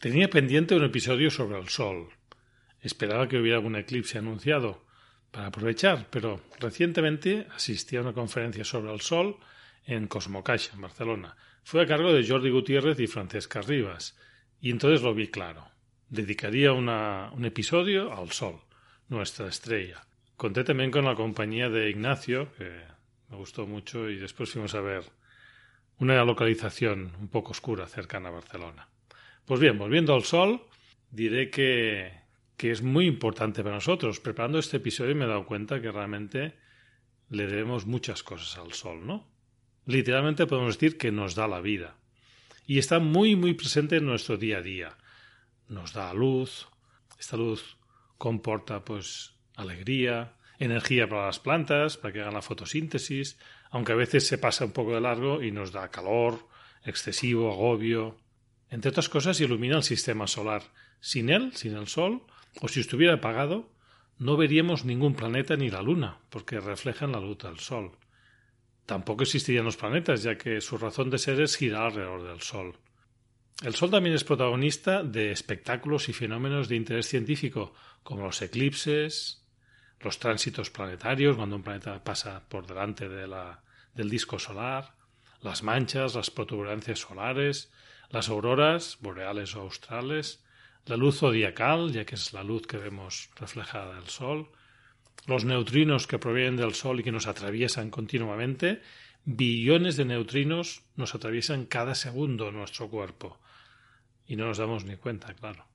Tenía 0.00 0.30
pendiente 0.30 0.76
un 0.76 0.84
episodio 0.84 1.30
sobre 1.30 1.58
el 1.58 1.68
Sol. 1.68 2.08
Esperaba 2.80 3.28
que 3.28 3.38
hubiera 3.38 3.58
algún 3.58 3.76
eclipse 3.76 4.18
anunciado 4.18 4.86
para 5.30 5.48
aprovechar, 5.48 6.06
pero 6.10 6.40
recientemente 6.60 7.46
asistí 7.54 7.96
a 7.96 8.00
una 8.02 8.14
conferencia 8.14 8.64
sobre 8.64 8.92
el 8.94 9.00
Sol 9.00 9.36
en 9.84 10.06
Cosmocaixa, 10.06 10.74
en 10.74 10.80
Barcelona. 10.80 11.36
Fue 11.64 11.82
a 11.82 11.86
cargo 11.86 12.12
de 12.12 12.26
Jordi 12.26 12.50
Gutiérrez 12.50 12.98
y 13.00 13.06
Francesca 13.06 13.60
Rivas, 13.60 14.18
y 14.60 14.70
entonces 14.70 15.02
lo 15.02 15.14
vi 15.14 15.28
claro. 15.28 15.68
Dedicaría 16.08 16.72
un 16.72 17.44
episodio 17.44 18.12
al 18.12 18.30
Sol 18.32 18.60
nuestra 19.08 19.48
estrella. 19.48 20.06
Conté 20.36 20.64
también 20.64 20.90
con 20.90 21.04
la 21.04 21.14
compañía 21.14 21.68
de 21.68 21.90
Ignacio, 21.90 22.52
que 22.56 22.70
me 23.28 23.36
gustó 23.36 23.66
mucho, 23.66 24.08
y 24.08 24.16
después 24.16 24.50
fuimos 24.50 24.74
a 24.74 24.80
ver 24.80 25.04
una 25.98 26.24
localización 26.24 27.12
un 27.20 27.28
poco 27.28 27.50
oscura 27.50 27.86
cercana 27.86 28.30
a 28.30 28.32
Barcelona. 28.32 28.88
Pues 29.44 29.60
bien, 29.60 29.76
volviendo 29.76 30.14
al 30.14 30.24
sol, 30.24 30.62
diré 31.10 31.50
que, 31.50 32.12
que 32.56 32.70
es 32.70 32.82
muy 32.82 33.06
importante 33.06 33.62
para 33.62 33.74
nosotros. 33.74 34.20
Preparando 34.20 34.58
este 34.58 34.78
episodio 34.78 35.14
me 35.14 35.26
he 35.26 35.28
dado 35.28 35.44
cuenta 35.44 35.80
que 35.80 35.92
realmente 35.92 36.54
le 37.28 37.46
debemos 37.46 37.86
muchas 37.86 38.22
cosas 38.22 38.56
al 38.58 38.72
sol, 38.72 39.06
¿no? 39.06 39.28
Literalmente 39.86 40.46
podemos 40.46 40.78
decir 40.78 40.98
que 40.98 41.12
nos 41.12 41.34
da 41.34 41.48
la 41.48 41.60
vida. 41.60 41.96
Y 42.66 42.78
está 42.78 42.98
muy, 42.98 43.36
muy 43.36 43.54
presente 43.54 43.96
en 43.96 44.06
nuestro 44.06 44.36
día 44.36 44.58
a 44.58 44.62
día. 44.62 44.96
nos 45.68 45.92
da 45.92 46.12
luz. 46.14 46.66
Esta 47.18 47.36
luz 47.36 47.76
comporta 48.18 48.84
pues 48.84 49.34
alegría, 49.56 50.36
energía 50.58 51.08
para 51.08 51.26
las 51.26 51.38
plantas, 51.38 51.96
para 51.96 52.12
que 52.12 52.20
hagan 52.20 52.34
la 52.34 52.42
fotosíntesis, 52.42 53.38
aunque 53.70 53.92
a 53.92 53.96
veces 53.96 54.26
se 54.26 54.38
pasa 54.38 54.64
un 54.64 54.72
poco 54.72 54.94
de 54.94 55.00
largo 55.00 55.42
y 55.42 55.52
nos 55.52 55.72
da 55.72 55.90
calor, 55.90 56.48
excesivo, 56.84 57.52
agobio. 57.52 58.18
Entre 58.68 58.90
otras 58.90 59.08
cosas, 59.08 59.40
ilumina 59.40 59.76
el 59.76 59.82
sistema 59.82 60.26
solar. 60.26 60.62
Sin 61.00 61.30
él, 61.30 61.52
sin 61.54 61.76
el 61.76 61.88
Sol, 61.88 62.22
o 62.60 62.68
si 62.68 62.80
estuviera 62.80 63.14
apagado, 63.14 63.70
no 64.18 64.36
veríamos 64.36 64.84
ningún 64.84 65.14
planeta 65.14 65.56
ni 65.56 65.70
la 65.70 65.82
Luna, 65.82 66.18
porque 66.28 66.60
reflejan 66.60 67.12
la 67.12 67.20
luz 67.20 67.38
del 67.38 67.58
Sol. 67.58 67.92
Tampoco 68.90 69.22
existirían 69.22 69.66
los 69.66 69.76
planetas, 69.76 70.24
ya 70.24 70.36
que 70.36 70.60
su 70.60 70.76
razón 70.76 71.10
de 71.10 71.18
ser 71.18 71.40
es 71.40 71.56
girar 71.56 71.92
alrededor 71.92 72.26
del 72.26 72.40
Sol. 72.40 72.74
El 73.62 73.76
Sol 73.76 73.88
también 73.88 74.16
es 74.16 74.24
protagonista 74.24 75.04
de 75.04 75.30
espectáculos 75.30 76.08
y 76.08 76.12
fenómenos 76.12 76.68
de 76.68 76.74
interés 76.74 77.06
científico, 77.06 77.72
como 78.02 78.24
los 78.24 78.42
eclipses, 78.42 79.46
los 80.00 80.18
tránsitos 80.18 80.70
planetarios, 80.70 81.36
cuando 81.36 81.54
un 81.54 81.62
planeta 81.62 82.02
pasa 82.02 82.42
por 82.48 82.66
delante 82.66 83.08
de 83.08 83.28
la, 83.28 83.62
del 83.94 84.10
disco 84.10 84.40
solar, 84.40 84.96
las 85.40 85.62
manchas, 85.62 86.16
las 86.16 86.32
protuberancias 86.32 86.98
solares, 86.98 87.70
las 88.08 88.28
auroras 88.28 88.98
boreales 89.00 89.54
o 89.54 89.60
australes, 89.60 90.42
la 90.86 90.96
luz 90.96 91.20
zodiacal, 91.20 91.92
ya 91.92 92.04
que 92.04 92.16
es 92.16 92.32
la 92.32 92.42
luz 92.42 92.66
que 92.66 92.78
vemos 92.78 93.30
reflejada 93.36 93.94
del 93.94 94.08
Sol, 94.08 94.50
los 95.26 95.44
neutrinos 95.44 96.06
que 96.06 96.18
provienen 96.18 96.56
del 96.56 96.74
Sol 96.74 97.00
y 97.00 97.02
que 97.02 97.12
nos 97.12 97.26
atraviesan 97.26 97.90
continuamente, 97.90 98.82
billones 99.24 99.96
de 99.96 100.04
neutrinos 100.04 100.82
nos 100.96 101.14
atraviesan 101.14 101.66
cada 101.66 101.94
segundo 101.94 102.50
nuestro 102.50 102.88
cuerpo 102.88 103.38
y 104.26 104.36
no 104.36 104.46
nos 104.46 104.58
damos 104.58 104.84
ni 104.84 104.96
cuenta, 104.96 105.34
claro. 105.34 105.66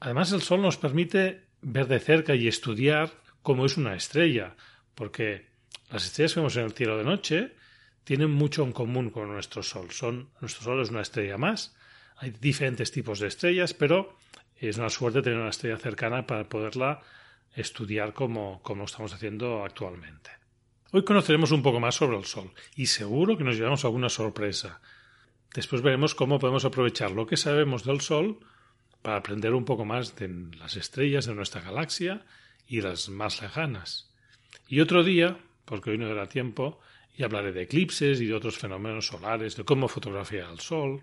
Además, 0.00 0.32
el 0.32 0.42
Sol 0.42 0.60
nos 0.60 0.76
permite 0.76 1.46
ver 1.60 1.86
de 1.86 2.00
cerca 2.00 2.34
y 2.34 2.48
estudiar 2.48 3.12
cómo 3.42 3.64
es 3.64 3.76
una 3.76 3.94
estrella, 3.94 4.56
porque 4.94 5.46
las 5.90 6.04
estrellas 6.04 6.34
que 6.34 6.40
vemos 6.40 6.56
en 6.56 6.64
el 6.64 6.72
cielo 6.72 6.98
de 6.98 7.04
noche 7.04 7.54
tienen 8.02 8.30
mucho 8.30 8.64
en 8.64 8.72
común 8.72 9.10
con 9.10 9.28
nuestro 9.28 9.62
Sol. 9.62 9.90
Son, 9.92 10.30
nuestro 10.40 10.64
Sol 10.64 10.82
es 10.82 10.90
una 10.90 11.02
estrella 11.02 11.38
más. 11.38 11.76
Hay 12.16 12.30
diferentes 12.30 12.90
tipos 12.90 13.20
de 13.20 13.28
estrellas, 13.28 13.72
pero 13.72 14.16
es 14.56 14.76
una 14.76 14.90
suerte 14.90 15.22
tener 15.22 15.38
una 15.38 15.50
estrella 15.50 15.78
cercana 15.78 16.26
para 16.26 16.48
poderla 16.48 17.02
estudiar 17.54 18.12
como, 18.12 18.62
como 18.62 18.84
estamos 18.84 19.12
haciendo 19.12 19.64
actualmente. 19.64 20.30
Hoy 20.90 21.04
conoceremos 21.04 21.50
un 21.50 21.62
poco 21.62 21.80
más 21.80 21.96
sobre 21.96 22.16
el 22.16 22.24
Sol 22.24 22.50
y 22.74 22.86
seguro 22.86 23.36
que 23.36 23.44
nos 23.44 23.56
llevamos 23.56 23.84
alguna 23.84 24.08
sorpresa. 24.08 24.80
Después 25.54 25.82
veremos 25.82 26.14
cómo 26.14 26.38
podemos 26.38 26.64
aprovechar 26.64 27.10
lo 27.10 27.26
que 27.26 27.36
sabemos 27.36 27.84
del 27.84 28.00
Sol 28.00 28.38
para 29.02 29.18
aprender 29.18 29.54
un 29.54 29.64
poco 29.64 29.84
más 29.84 30.16
de 30.16 30.28
las 30.58 30.76
estrellas 30.76 31.26
de 31.26 31.34
nuestra 31.34 31.60
galaxia 31.60 32.24
y 32.66 32.80
las 32.80 33.08
más 33.08 33.42
lejanas. 33.42 34.10
Y 34.66 34.80
otro 34.80 35.02
día, 35.04 35.38
porque 35.64 35.90
hoy 35.90 35.98
no 35.98 36.08
dará 36.08 36.28
tiempo, 36.28 36.80
y 37.16 37.24
hablaré 37.24 37.52
de 37.52 37.62
eclipses 37.62 38.20
y 38.20 38.26
de 38.26 38.34
otros 38.34 38.58
fenómenos 38.58 39.06
solares, 39.06 39.56
de 39.56 39.64
cómo 39.64 39.88
fotografiar 39.88 40.50
el 40.50 40.60
Sol. 40.60 41.02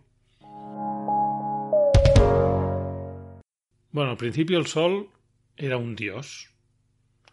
Bueno, 3.91 4.11
al 4.11 4.17
principio 4.17 4.57
el 4.57 4.67
Sol 4.67 5.09
era 5.57 5.77
un 5.77 5.95
dios. 5.95 6.49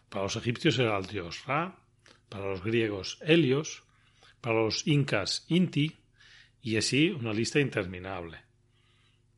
Para 0.09 0.23
los 0.23 0.35
egipcios 0.35 0.77
era 0.79 0.97
el 0.97 1.05
dios 1.05 1.45
Ra, 1.45 1.79
para 2.29 2.45
los 2.45 2.63
griegos 2.63 3.17
Helios, 3.21 3.83
para 4.41 4.61
los 4.61 4.87
incas 4.87 5.45
Inti, 5.47 5.97
y 6.61 6.77
así 6.77 7.09
una 7.09 7.33
lista 7.33 7.59
interminable. 7.59 8.39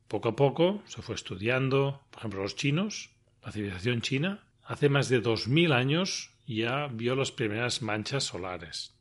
Poco 0.07 0.29
a 0.29 0.35
poco 0.35 0.83
se 0.85 1.01
fue 1.01 1.15
estudiando, 1.15 2.05
por 2.11 2.19
ejemplo, 2.19 2.43
los 2.43 2.55
chinos, 2.55 3.09
la 3.43 3.51
civilización 3.51 4.01
china, 4.01 4.43
hace 4.63 4.89
más 4.89 5.09
de 5.09 5.19
dos 5.19 5.47
mil 5.47 5.71
años 5.71 6.31
ya 6.45 6.87
vio 6.87 7.15
las 7.15 7.31
primeras 7.31 7.81
manchas 7.81 8.23
solares. 8.23 8.95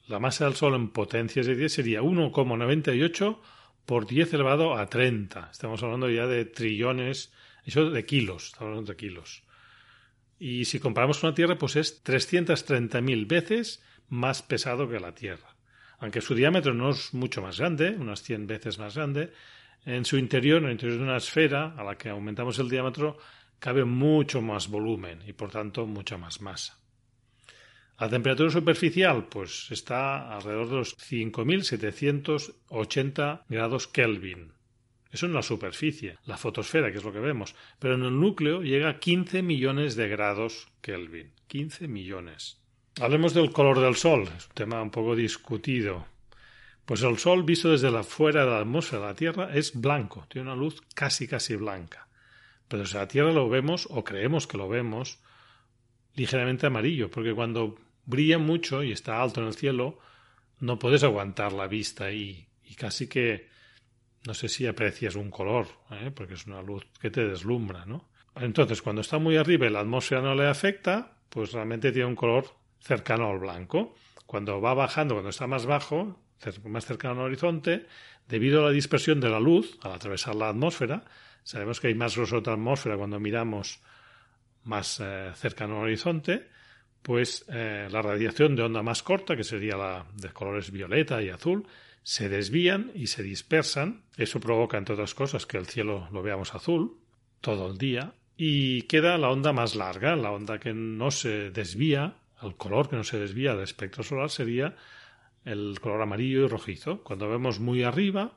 La 0.08 0.18
masa 0.18 0.46
del 0.46 0.54
Sol 0.54 0.74
en 0.74 0.88
potencias 0.88 1.44
de 1.44 1.54
10 1.54 1.70
sería 1.70 2.00
1,98 2.00 3.38
por 3.84 4.06
10 4.06 4.32
elevado 4.32 4.74
a 4.78 4.86
30. 4.86 5.50
Estamos 5.52 5.82
hablando 5.82 6.08
ya 6.08 6.26
de 6.26 6.46
trillones, 6.46 7.30
eso 7.66 7.90
de 7.90 8.06
kilos, 8.06 8.46
estamos 8.46 8.70
hablando 8.70 8.92
de 8.92 8.96
kilos. 8.96 9.42
Y 10.38 10.64
si 10.64 10.80
comparamos 10.80 11.18
con 11.18 11.28
la 11.28 11.34
Tierra, 11.34 11.58
pues 11.58 11.76
es 11.76 12.02
330.000 12.02 13.28
veces 13.28 13.82
más 14.08 14.40
pesado 14.40 14.88
que 14.88 14.98
la 14.98 15.14
Tierra 15.14 15.56
aunque 15.98 16.20
su 16.20 16.34
diámetro 16.34 16.74
no 16.74 16.90
es 16.90 17.14
mucho 17.14 17.40
más 17.40 17.58
grande, 17.58 17.96
unas 17.98 18.22
100 18.22 18.46
veces 18.46 18.78
más 18.78 18.96
grande, 18.96 19.32
en 19.84 20.04
su 20.04 20.18
interior, 20.18 20.58
en 20.58 20.66
el 20.66 20.72
interior 20.72 20.98
de 20.98 21.04
una 21.04 21.16
esfera 21.16 21.74
a 21.76 21.84
la 21.84 21.96
que 21.96 22.10
aumentamos 22.10 22.58
el 22.58 22.68
diámetro, 22.68 23.18
cabe 23.58 23.84
mucho 23.84 24.42
más 24.42 24.68
volumen 24.68 25.22
y 25.26 25.32
por 25.32 25.50
tanto 25.50 25.86
mucha 25.86 26.18
más 26.18 26.40
masa. 26.40 26.78
La 27.98 28.10
temperatura 28.10 28.50
superficial 28.50 29.26
pues 29.28 29.68
está 29.70 30.34
alrededor 30.34 30.68
de 30.68 30.76
los 30.76 30.98
5.780 30.98 33.44
grados 33.48 33.88
Kelvin. 33.88 34.52
Eso 35.10 35.24
en 35.24 35.32
la 35.32 35.40
superficie, 35.42 36.18
la 36.26 36.36
fotosfera, 36.36 36.92
que 36.92 36.98
es 36.98 37.04
lo 37.04 37.12
que 37.12 37.20
vemos, 37.20 37.54
pero 37.78 37.94
en 37.94 38.02
el 38.02 38.20
núcleo 38.20 38.60
llega 38.62 38.90
a 38.90 38.98
15 38.98 39.40
millones 39.42 39.96
de 39.96 40.08
grados 40.08 40.68
Kelvin. 40.82 41.32
15 41.46 41.88
millones. 41.88 42.60
Hablemos 43.00 43.32
del 43.32 43.50
color 43.50 43.80
del 43.80 43.94
Sol, 43.94 44.28
es 44.36 44.46
un 44.46 44.54
tema 44.54 44.82
un 44.82 44.90
poco 44.90 45.16
discutido. 45.16 46.04
Pues 46.84 47.02
el 47.02 47.16
Sol, 47.18 47.44
visto 47.44 47.70
desde 47.70 47.90
la 47.90 48.02
fuera 48.02 48.44
de 48.44 48.50
la 48.50 48.60
atmósfera 48.60 49.00
de 49.02 49.08
la 49.08 49.14
Tierra, 49.14 49.48
es 49.54 49.74
blanco, 49.74 50.26
tiene 50.28 50.50
una 50.50 50.60
luz 50.60 50.82
casi 50.94 51.26
casi 51.26 51.56
blanca. 51.56 52.05
Pero 52.68 52.82
desde 52.82 52.98
la 52.98 53.08
Tierra 53.08 53.32
lo 53.32 53.48
vemos, 53.48 53.86
o 53.90 54.04
creemos 54.04 54.46
que 54.46 54.58
lo 54.58 54.68
vemos, 54.68 55.18
ligeramente 56.14 56.66
amarillo, 56.66 57.10
porque 57.10 57.34
cuando 57.34 57.76
brilla 58.04 58.38
mucho 58.38 58.82
y 58.82 58.92
está 58.92 59.22
alto 59.22 59.40
en 59.40 59.48
el 59.48 59.54
cielo, 59.54 59.98
no 60.60 60.78
puedes 60.78 61.04
aguantar 61.04 61.52
la 61.52 61.66
vista 61.66 62.10
y, 62.10 62.48
y 62.64 62.74
casi 62.74 63.08
que 63.08 63.48
no 64.26 64.34
sé 64.34 64.48
si 64.48 64.66
aprecias 64.66 65.14
un 65.14 65.30
color, 65.30 65.68
¿eh? 65.90 66.10
porque 66.14 66.34
es 66.34 66.46
una 66.46 66.62
luz 66.62 66.84
que 67.00 67.10
te 67.10 67.26
deslumbra, 67.26 67.86
¿no? 67.86 68.08
Entonces, 68.34 68.82
cuando 68.82 69.00
está 69.00 69.18
muy 69.18 69.36
arriba 69.36 69.66
y 69.66 69.70
la 69.70 69.80
atmósfera 69.80 70.20
no 70.20 70.34
le 70.34 70.46
afecta, 70.46 71.16
pues 71.30 71.52
realmente 71.52 71.92
tiene 71.92 72.08
un 72.08 72.16
color 72.16 72.46
cercano 72.80 73.30
al 73.30 73.38
blanco. 73.38 73.94
Cuando 74.26 74.60
va 74.60 74.74
bajando, 74.74 75.14
cuando 75.14 75.30
está 75.30 75.46
más 75.46 75.64
bajo, 75.64 76.20
más 76.64 76.84
cercano 76.84 77.20
al 77.20 77.26
horizonte, 77.26 77.86
debido 78.28 78.60
a 78.60 78.66
la 78.66 78.72
dispersión 78.72 79.20
de 79.20 79.30
la 79.30 79.40
luz 79.40 79.78
al 79.82 79.92
atravesar 79.92 80.34
la 80.34 80.50
atmósfera, 80.50 81.04
sabemos 81.46 81.78
que 81.78 81.86
hay 81.86 81.94
más 81.94 82.16
grosor 82.16 82.42
de 82.42 82.50
atmósfera 82.50 82.96
cuando 82.96 83.20
miramos 83.20 83.78
más 84.64 84.98
eh, 85.00 85.30
cercano 85.36 85.76
al 85.76 85.84
horizonte, 85.84 86.48
pues 87.02 87.44
eh, 87.48 87.86
la 87.88 88.02
radiación 88.02 88.56
de 88.56 88.64
onda 88.64 88.82
más 88.82 89.04
corta, 89.04 89.36
que 89.36 89.44
sería 89.44 89.76
la 89.76 90.06
de 90.14 90.30
colores 90.30 90.72
violeta 90.72 91.22
y 91.22 91.30
azul, 91.30 91.64
se 92.02 92.28
desvían 92.28 92.90
y 92.96 93.06
se 93.06 93.22
dispersan. 93.22 94.02
Eso 94.16 94.40
provoca, 94.40 94.76
entre 94.76 94.94
otras 94.94 95.14
cosas, 95.14 95.46
que 95.46 95.56
el 95.56 95.66
cielo 95.66 96.08
lo 96.10 96.20
veamos 96.20 96.52
azul 96.52 96.98
todo 97.40 97.70
el 97.70 97.78
día. 97.78 98.12
Y 98.36 98.82
queda 98.82 99.16
la 99.16 99.30
onda 99.30 99.52
más 99.52 99.76
larga, 99.76 100.16
la 100.16 100.32
onda 100.32 100.58
que 100.58 100.74
no 100.74 101.12
se 101.12 101.50
desvía, 101.50 102.16
el 102.42 102.56
color 102.56 102.88
que 102.90 102.96
no 102.96 103.04
se 103.04 103.20
desvía 103.20 103.54
del 103.54 103.62
espectro 103.62 104.02
solar 104.02 104.30
sería 104.30 104.74
el 105.44 105.78
color 105.80 106.02
amarillo 106.02 106.44
y 106.44 106.48
rojizo. 106.48 107.04
Cuando 107.04 107.28
vemos 107.28 107.60
muy 107.60 107.84
arriba, 107.84 108.32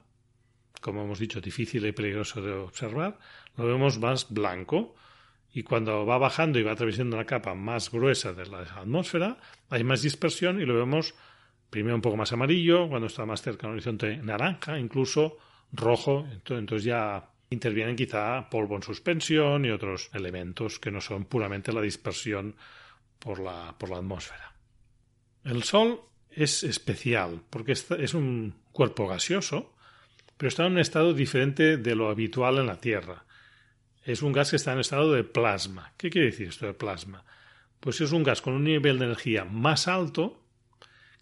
como 0.81 1.03
hemos 1.03 1.19
dicho, 1.19 1.41
difícil 1.41 1.85
y 1.85 1.91
peligroso 1.91 2.41
de 2.41 2.53
observar, 2.53 3.19
lo 3.57 3.65
vemos 3.65 3.99
más 3.99 4.29
blanco. 4.29 4.95
Y 5.51 5.63
cuando 5.63 6.05
va 6.05 6.17
bajando 6.17 6.59
y 6.59 6.63
va 6.63 6.73
atravesando 6.73 7.17
la 7.17 7.25
capa 7.25 7.55
más 7.55 7.91
gruesa 7.91 8.33
de 8.33 8.45
la 8.45 8.59
atmósfera, 8.59 9.37
hay 9.69 9.83
más 9.83 10.01
dispersión 10.01 10.61
y 10.61 10.65
lo 10.65 10.75
vemos 10.75 11.15
primero 11.69 11.95
un 11.95 12.01
poco 12.01 12.17
más 12.17 12.31
amarillo, 12.31 12.87
cuando 12.87 13.07
está 13.07 13.25
más 13.25 13.41
cerca 13.41 13.67
del 13.67 13.73
horizonte 13.73 14.17
naranja, 14.17 14.79
incluso 14.79 15.37
rojo. 15.71 16.27
Entonces 16.31 16.83
ya 16.83 17.29
intervienen 17.49 17.95
quizá 17.95 18.49
polvo 18.49 18.75
en 18.75 18.83
suspensión 18.83 19.65
y 19.65 19.71
otros 19.71 20.09
elementos 20.13 20.79
que 20.79 20.91
no 20.91 21.01
son 21.01 21.25
puramente 21.25 21.73
la 21.73 21.81
dispersión 21.81 22.55
por 23.17 23.39
la, 23.39 23.75
por 23.77 23.89
la 23.89 23.97
atmósfera. 23.97 24.53
El 25.43 25.63
Sol 25.63 26.01
es 26.29 26.63
especial 26.63 27.41
porque 27.49 27.71
es 27.71 28.13
un 28.13 28.53
cuerpo 28.71 29.07
gaseoso, 29.07 29.73
pero 30.39 30.47
está 30.47 30.65
en 30.65 30.71
un 30.71 30.79
estado 30.79 31.13
diferente 31.13 31.75
de 31.75 31.95
lo 31.95 32.07
habitual 32.07 32.59
en 32.59 32.67
la 32.67 32.79
Tierra. 32.79 33.25
Es 34.05 34.21
un 34.21 34.31
gas 34.31 34.51
que 34.51 34.55
está 34.55 34.71
en 34.71 34.79
estado 34.79 35.11
de 35.11 35.25
plasma. 35.25 35.91
¿Qué 35.97 36.09
quiere 36.09 36.27
decir 36.27 36.47
esto 36.47 36.65
de 36.65 36.73
plasma? 36.73 37.25
Pues 37.81 37.99
es 37.99 38.13
un 38.13 38.23
gas 38.23 38.41
con 38.41 38.53
un 38.53 38.63
nivel 38.63 38.99
de 38.99 39.05
energía 39.07 39.43
más 39.43 39.89
alto 39.89 40.41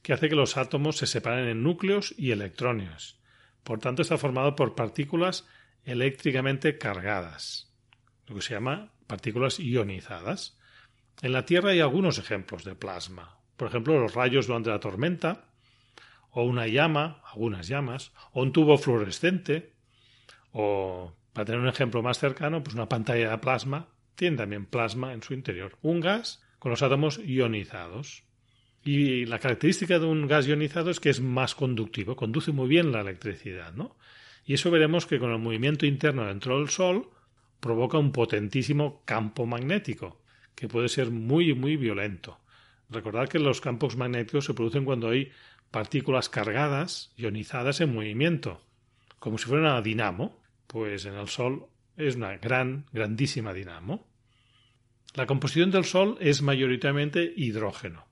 que 0.03 0.13
hace 0.13 0.29
que 0.29 0.35
los 0.35 0.55
átomos 0.55 0.97
se 0.97 1.07
separen 1.07 1.47
en 1.47 1.63
núcleos 1.63 2.13
y 2.15 2.29
electrones. 2.29 3.17
Por 3.63 3.79
tanto, 3.79 4.03
está 4.03 4.19
formado 4.19 4.55
por 4.55 4.75
partículas 4.75 5.47
eléctricamente 5.83 6.77
cargadas, 6.77 7.73
lo 8.27 8.35
que 8.35 8.43
se 8.43 8.53
llama 8.53 8.91
partículas 9.07 9.59
ionizadas. 9.59 10.59
En 11.23 11.31
la 11.31 11.43
Tierra 11.43 11.71
hay 11.71 11.79
algunos 11.79 12.19
ejemplos 12.19 12.63
de 12.63 12.75
plasma, 12.75 13.39
por 13.55 13.67
ejemplo, 13.67 13.99
los 13.99 14.13
rayos 14.13 14.45
durante 14.45 14.69
la 14.69 14.79
tormenta, 14.79 15.46
o 16.37 16.43
una 16.43 16.67
llama, 16.67 17.23
algunas 17.33 17.67
llamas, 17.67 18.13
o 18.31 18.43
un 18.43 18.53
tubo 18.53 18.77
fluorescente, 18.77 19.73
o, 20.51 21.11
para 21.33 21.45
tener 21.45 21.61
un 21.61 21.67
ejemplo 21.67 22.03
más 22.03 22.19
cercano, 22.19 22.61
pues 22.61 22.75
una 22.75 22.87
pantalla 22.87 23.31
de 23.31 23.37
plasma 23.39 23.87
tiene 24.13 24.37
también 24.37 24.67
plasma 24.67 25.13
en 25.13 25.23
su 25.23 25.33
interior, 25.33 25.79
un 25.81 25.99
gas 25.99 26.45
con 26.59 26.69
los 26.69 26.83
átomos 26.83 27.19
ionizados. 27.25 28.23
Y 28.83 29.25
la 29.25 29.39
característica 29.39 29.97
de 29.97 30.05
un 30.05 30.27
gas 30.27 30.45
ionizado 30.45 30.91
es 30.91 30.99
que 30.99 31.09
es 31.09 31.21
más 31.21 31.55
conductivo, 31.55 32.15
conduce 32.15 32.51
muy 32.51 32.67
bien 32.67 32.91
la 32.91 33.01
electricidad, 33.01 33.73
¿no? 33.73 33.97
Y 34.45 34.53
eso 34.53 34.69
veremos 34.69 35.07
que 35.07 35.17
con 35.17 35.31
el 35.31 35.39
movimiento 35.39 35.87
interno 35.87 36.27
dentro 36.27 36.59
del 36.59 36.69
Sol 36.69 37.09
provoca 37.59 37.97
un 37.97 38.11
potentísimo 38.11 39.01
campo 39.05 39.47
magnético, 39.47 40.21
que 40.53 40.67
puede 40.67 40.87
ser 40.87 41.09
muy, 41.09 41.55
muy 41.55 41.77
violento. 41.77 42.39
Recordad 42.91 43.27
que 43.27 43.39
los 43.39 43.59
campos 43.59 43.97
magnéticos 43.97 44.45
se 44.45 44.53
producen 44.53 44.85
cuando 44.85 45.09
hay 45.09 45.31
partículas 45.71 46.29
cargadas, 46.29 47.11
ionizadas 47.15 47.81
en 47.81 47.93
movimiento, 47.93 48.61
como 49.19 49.37
si 49.37 49.45
fuera 49.45 49.71
una 49.73 49.81
dinamo, 49.81 50.41
pues 50.67 51.05
en 51.05 51.15
el 51.15 51.27
Sol 51.27 51.67
es 51.95 52.15
una 52.15 52.37
gran, 52.37 52.85
grandísima 52.91 53.53
dinamo. 53.53 54.07
La 55.15 55.25
composición 55.25 55.71
del 55.71 55.85
Sol 55.85 56.17
es 56.19 56.41
mayoritariamente 56.41 57.33
hidrógeno, 57.35 58.07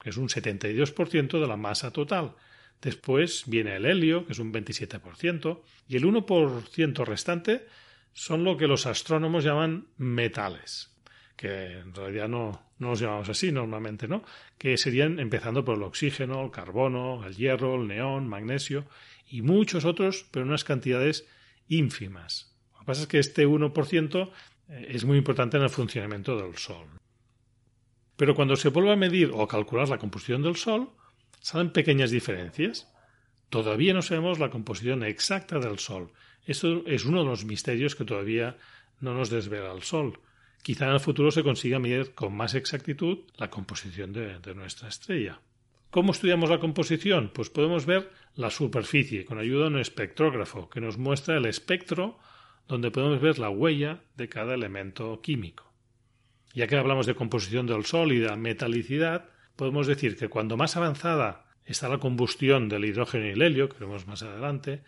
que 0.00 0.10
es 0.10 0.16
un 0.16 0.28
72% 0.28 1.40
de 1.40 1.46
la 1.46 1.56
masa 1.56 1.92
total. 1.92 2.34
Después 2.80 3.44
viene 3.46 3.76
el 3.76 3.86
helio, 3.86 4.26
que 4.26 4.32
es 4.32 4.38
un 4.38 4.52
27%, 4.52 5.62
y 5.88 5.96
el 5.96 6.04
1% 6.04 7.04
restante 7.04 7.66
son 8.12 8.44
lo 8.44 8.56
que 8.56 8.66
los 8.66 8.86
astrónomos 8.86 9.44
llaman 9.44 9.88
metales, 9.98 10.95
que 11.36 11.78
en 11.78 11.94
realidad 11.94 12.28
no, 12.28 12.62
no 12.78 12.90
los 12.90 13.00
llamamos 13.00 13.28
así 13.28 13.52
normalmente, 13.52 14.08
¿no? 14.08 14.24
Que 14.58 14.76
serían 14.76 15.20
empezando 15.20 15.64
por 15.64 15.76
el 15.76 15.82
oxígeno, 15.82 16.44
el 16.44 16.50
carbono, 16.50 17.24
el 17.26 17.36
hierro, 17.36 17.76
el 17.76 17.86
neón, 17.86 18.28
magnesio 18.28 18.86
y 19.28 19.42
muchos 19.42 19.84
otros, 19.84 20.26
pero 20.30 20.44
en 20.44 20.48
unas 20.48 20.64
cantidades 20.64 21.26
ínfimas. 21.68 22.54
Lo 22.72 22.80
que 22.80 22.84
pasa 22.86 23.02
es 23.02 23.06
que 23.06 23.18
este 23.18 23.46
1% 23.46 24.30
eh, 24.68 24.86
es 24.90 25.04
muy 25.04 25.18
importante 25.18 25.56
en 25.56 25.62
el 25.62 25.70
funcionamiento 25.70 26.40
del 26.40 26.56
Sol. 26.56 26.86
Pero 28.16 28.34
cuando 28.34 28.56
se 28.56 28.70
vuelve 28.70 28.92
a 28.92 28.96
medir 28.96 29.30
o 29.34 29.46
calcular 29.46 29.88
la 29.88 29.98
composición 29.98 30.42
del 30.42 30.56
Sol, 30.56 30.90
salen 31.40 31.70
pequeñas 31.70 32.10
diferencias. 32.10 32.90
Todavía 33.50 33.92
no 33.92 34.02
sabemos 34.02 34.38
la 34.38 34.50
composición 34.50 35.02
exacta 35.04 35.58
del 35.58 35.78
Sol. 35.78 36.12
Esto 36.46 36.82
es 36.86 37.04
uno 37.04 37.20
de 37.20 37.28
los 37.28 37.44
misterios 37.44 37.94
que 37.94 38.04
todavía 38.04 38.56
no 39.00 39.14
nos 39.14 39.28
desvela 39.28 39.72
el 39.72 39.82
Sol. 39.82 40.18
Quizá 40.62 40.86
en 40.86 40.92
el 40.92 41.00
futuro 41.00 41.30
se 41.30 41.42
consiga 41.42 41.78
medir 41.78 42.14
con 42.14 42.36
más 42.36 42.54
exactitud 42.54 43.18
la 43.36 43.50
composición 43.50 44.12
de, 44.12 44.54
nuestra 44.54 44.88
estrella. 44.88 45.40
¿Cómo 45.90 46.12
estudiamos 46.12 46.50
la 46.50 46.58
composición? 46.58 47.30
Pues 47.32 47.50
podemos 47.50 47.86
ver 47.86 48.10
la 48.34 48.50
superficie 48.50 49.24
con 49.24 49.38
ayuda 49.38 49.62
de 49.62 49.74
un 49.74 49.78
espectrógrafo 49.78 50.68
que 50.68 50.80
nos 50.80 50.98
muestra 50.98 51.36
el 51.36 51.46
espectro 51.46 52.18
donde 52.68 52.90
podemos 52.90 53.20
ver 53.20 53.38
la 53.38 53.48
huella 53.48 54.00
de 54.16 54.28
cada 54.28 54.54
elemento 54.54 55.20
químico. 55.22 55.72
Ya 56.52 56.66
que 56.66 56.76
hablamos 56.76 57.06
de 57.06 57.14
composición 57.14 57.66
del 57.66 57.84
Sol 57.84 58.12
y 58.12 58.18
de 58.18 58.28
la 58.28 58.36
metalicidad, 58.36 59.28
podemos 59.56 59.86
decir 59.86 60.16
que 60.16 60.28
cuando 60.28 60.56
más 60.56 60.76
avanzada 60.76 61.46
está 61.64 61.88
la 61.88 61.98
combustión 61.98 62.68
del 62.68 62.84
hidrógeno 62.84 63.26
y 63.26 63.30
el 63.30 63.42
helio, 63.42 63.68
que 63.68 63.74
veremos 63.74 64.06
más 64.06 64.22
adelante, 64.22 64.82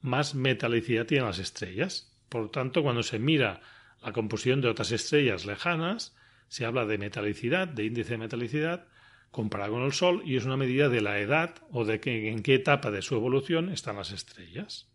más 0.00 0.34
metalicidad 0.34 1.06
tienen 1.06 1.26
las 1.26 1.38
estrellas. 1.38 2.12
Por 2.28 2.42
lo 2.42 2.50
tanto, 2.50 2.82
cuando 2.82 3.02
se 3.02 3.18
mira 3.18 3.60
la 4.02 4.12
composición 4.12 4.60
de 4.60 4.68
otras 4.68 4.92
estrellas 4.92 5.46
lejanas, 5.46 6.14
se 6.48 6.64
habla 6.64 6.84
de 6.84 6.98
metalicidad, 6.98 7.68
de 7.68 7.84
índice 7.84 8.12
de 8.12 8.18
metalicidad, 8.18 8.86
comparado 9.30 9.72
con 9.72 9.82
el 9.82 9.92
Sol, 9.92 10.22
y 10.24 10.36
es 10.36 10.44
una 10.44 10.56
medida 10.56 10.88
de 10.88 11.00
la 11.00 11.18
edad 11.18 11.54
o 11.70 11.84
de 11.84 12.00
en 12.04 12.42
qué 12.42 12.54
etapa 12.54 12.90
de 12.90 13.00
su 13.00 13.14
evolución 13.14 13.70
están 13.70 13.96
las 13.96 14.10
estrellas. 14.10 14.88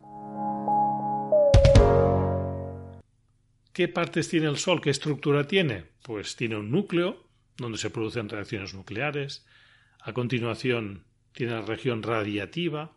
¿Qué 3.73 3.87
partes 3.87 4.29
tiene 4.29 4.47
el 4.47 4.57
Sol? 4.57 4.81
¿Qué 4.81 4.89
estructura 4.89 5.47
tiene? 5.47 5.85
Pues 6.03 6.35
tiene 6.35 6.57
un 6.57 6.71
núcleo, 6.71 7.23
donde 7.57 7.77
se 7.77 7.89
producen 7.89 8.29
reacciones 8.29 8.73
nucleares. 8.73 9.45
A 10.01 10.13
continuación, 10.13 11.03
tiene 11.31 11.53
la 11.53 11.61
región 11.61 12.03
radiativa, 12.03 12.91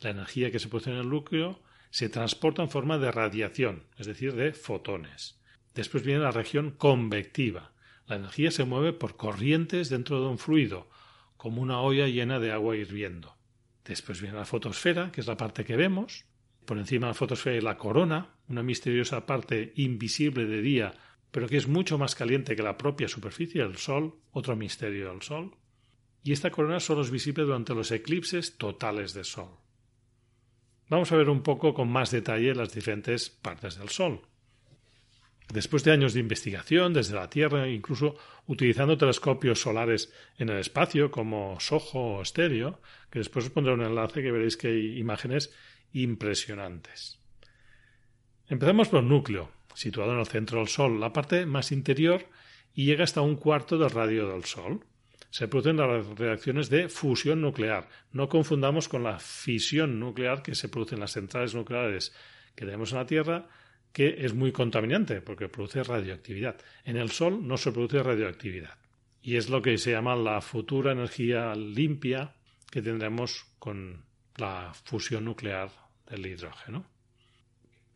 la 0.00 0.10
energía 0.10 0.50
que 0.50 0.58
se 0.58 0.68
produce 0.68 0.90
en 0.90 0.96
el 0.96 1.08
núcleo 1.08 1.60
se 1.90 2.10
transporta 2.10 2.62
en 2.62 2.68
forma 2.68 2.98
de 2.98 3.10
radiación, 3.10 3.84
es 3.96 4.06
decir, 4.06 4.34
de 4.34 4.52
fotones. 4.52 5.35
Después 5.76 6.02
viene 6.04 6.22
la 6.22 6.30
región 6.30 6.70
convectiva. 6.70 7.72
La 8.06 8.16
energía 8.16 8.50
se 8.50 8.64
mueve 8.64 8.94
por 8.94 9.16
corrientes 9.16 9.90
dentro 9.90 10.22
de 10.22 10.28
un 10.28 10.38
fluido, 10.38 10.88
como 11.36 11.60
una 11.60 11.82
olla 11.82 12.08
llena 12.08 12.40
de 12.40 12.50
agua 12.50 12.76
hirviendo. 12.76 13.36
Después 13.84 14.22
viene 14.22 14.38
la 14.38 14.46
fotosfera, 14.46 15.12
que 15.12 15.20
es 15.20 15.26
la 15.26 15.36
parte 15.36 15.66
que 15.66 15.76
vemos. 15.76 16.24
Por 16.64 16.78
encima 16.78 17.08
de 17.08 17.10
la 17.10 17.14
fotosfera 17.14 17.56
hay 17.56 17.60
la 17.60 17.76
corona, 17.76 18.36
una 18.48 18.62
misteriosa 18.62 19.26
parte 19.26 19.74
invisible 19.76 20.46
de 20.46 20.62
día, 20.62 20.94
pero 21.30 21.46
que 21.46 21.58
es 21.58 21.68
mucho 21.68 21.98
más 21.98 22.14
caliente 22.14 22.56
que 22.56 22.62
la 22.62 22.78
propia 22.78 23.06
superficie 23.06 23.62
del 23.62 23.76
Sol, 23.76 24.14
otro 24.32 24.56
misterio 24.56 25.10
del 25.10 25.20
Sol. 25.20 25.56
Y 26.22 26.32
esta 26.32 26.50
corona 26.50 26.80
solo 26.80 27.02
es 27.02 27.10
visible 27.10 27.44
durante 27.44 27.74
los 27.74 27.90
eclipses 27.90 28.56
totales 28.56 29.12
de 29.12 29.24
Sol. 29.24 29.50
Vamos 30.88 31.12
a 31.12 31.16
ver 31.16 31.28
un 31.28 31.42
poco 31.42 31.74
con 31.74 31.90
más 31.90 32.10
detalle 32.10 32.54
las 32.54 32.72
diferentes 32.72 33.28
partes 33.28 33.78
del 33.78 33.90
Sol. 33.90 34.22
Después 35.52 35.84
de 35.84 35.92
años 35.92 36.12
de 36.12 36.20
investigación 36.20 36.92
desde 36.92 37.14
la 37.14 37.30
Tierra, 37.30 37.68
incluso 37.68 38.16
utilizando 38.46 38.98
telescopios 38.98 39.60
solares 39.60 40.12
en 40.38 40.48
el 40.48 40.58
espacio 40.58 41.10
como 41.10 41.58
SOHO 41.60 42.16
o 42.16 42.24
Stereo, 42.24 42.80
que 43.10 43.20
después 43.20 43.46
os 43.46 43.52
pondré 43.52 43.72
un 43.72 43.82
enlace 43.82 44.22
que 44.22 44.32
veréis 44.32 44.56
que 44.56 44.68
hay 44.68 44.98
imágenes 44.98 45.52
impresionantes. 45.92 47.18
Empezamos 48.48 48.88
por 48.88 49.00
el 49.00 49.08
núcleo, 49.08 49.50
situado 49.74 50.12
en 50.12 50.18
el 50.18 50.26
centro 50.26 50.58
del 50.58 50.68
Sol, 50.68 50.98
la 50.98 51.12
parte 51.12 51.46
más 51.46 51.70
interior 51.70 52.26
y 52.74 52.84
llega 52.84 53.04
hasta 53.04 53.20
un 53.20 53.36
cuarto 53.36 53.78
del 53.78 53.90
radio 53.90 54.28
del 54.28 54.44
Sol. 54.44 54.84
Se 55.30 55.48
producen 55.48 55.76
las 55.76 56.06
reacciones 56.18 56.70
de 56.70 56.88
fusión 56.88 57.40
nuclear. 57.40 57.88
No 58.12 58.28
confundamos 58.28 58.88
con 58.88 59.02
la 59.02 59.18
fisión 59.18 60.00
nuclear 60.00 60.42
que 60.42 60.54
se 60.54 60.68
produce 60.68 60.94
en 60.94 61.00
las 61.00 61.12
centrales 61.12 61.54
nucleares 61.54 62.14
que 62.54 62.64
tenemos 62.64 62.92
en 62.92 62.98
la 62.98 63.06
Tierra, 63.06 63.48
que 63.96 64.14
es 64.26 64.34
muy 64.34 64.52
contaminante 64.52 65.22
porque 65.22 65.48
produce 65.48 65.82
radioactividad. 65.82 66.60
En 66.84 66.98
el 66.98 67.10
Sol 67.10 67.48
no 67.48 67.56
se 67.56 67.72
produce 67.72 68.02
radioactividad. 68.02 68.76
Y 69.22 69.36
es 69.36 69.48
lo 69.48 69.62
que 69.62 69.78
se 69.78 69.92
llama 69.92 70.14
la 70.14 70.42
futura 70.42 70.92
energía 70.92 71.54
limpia 71.54 72.34
que 72.70 72.82
tendremos 72.82 73.46
con 73.58 74.04
la 74.36 74.74
fusión 74.84 75.24
nuclear 75.24 75.70
del 76.10 76.26
hidrógeno. 76.26 76.84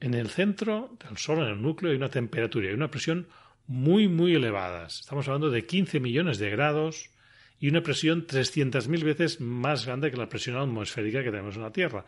En 0.01 0.15
el 0.15 0.31
centro 0.31 0.97
del 1.07 1.19
Sol, 1.19 1.41
en 1.41 1.51
el 1.51 1.61
núcleo, 1.61 1.91
hay 1.91 1.99
una 1.99 2.09
temperatura 2.09 2.71
y 2.71 2.73
una 2.73 2.91
presión 2.91 3.29
muy, 3.67 4.09
muy 4.09 4.35
elevadas. 4.35 5.01
Estamos 5.01 5.29
hablando 5.29 5.51
de 5.51 5.67
15 5.67 6.01
millones 6.01 6.39
de 6.39 6.49
grados 6.49 7.11
y 7.59 7.69
una 7.69 7.83
presión 7.83 8.27
300.000 8.27 9.05
veces 9.05 9.39
más 9.43 9.85
grande 9.85 10.11
que 10.11 10.17
la 10.17 10.31
presión 10.31 10.57
atmosférica 10.57 11.23
que 11.23 11.31
tenemos 11.31 11.57
en 11.57 11.63
la 11.63 11.73
Tierra. 11.73 12.07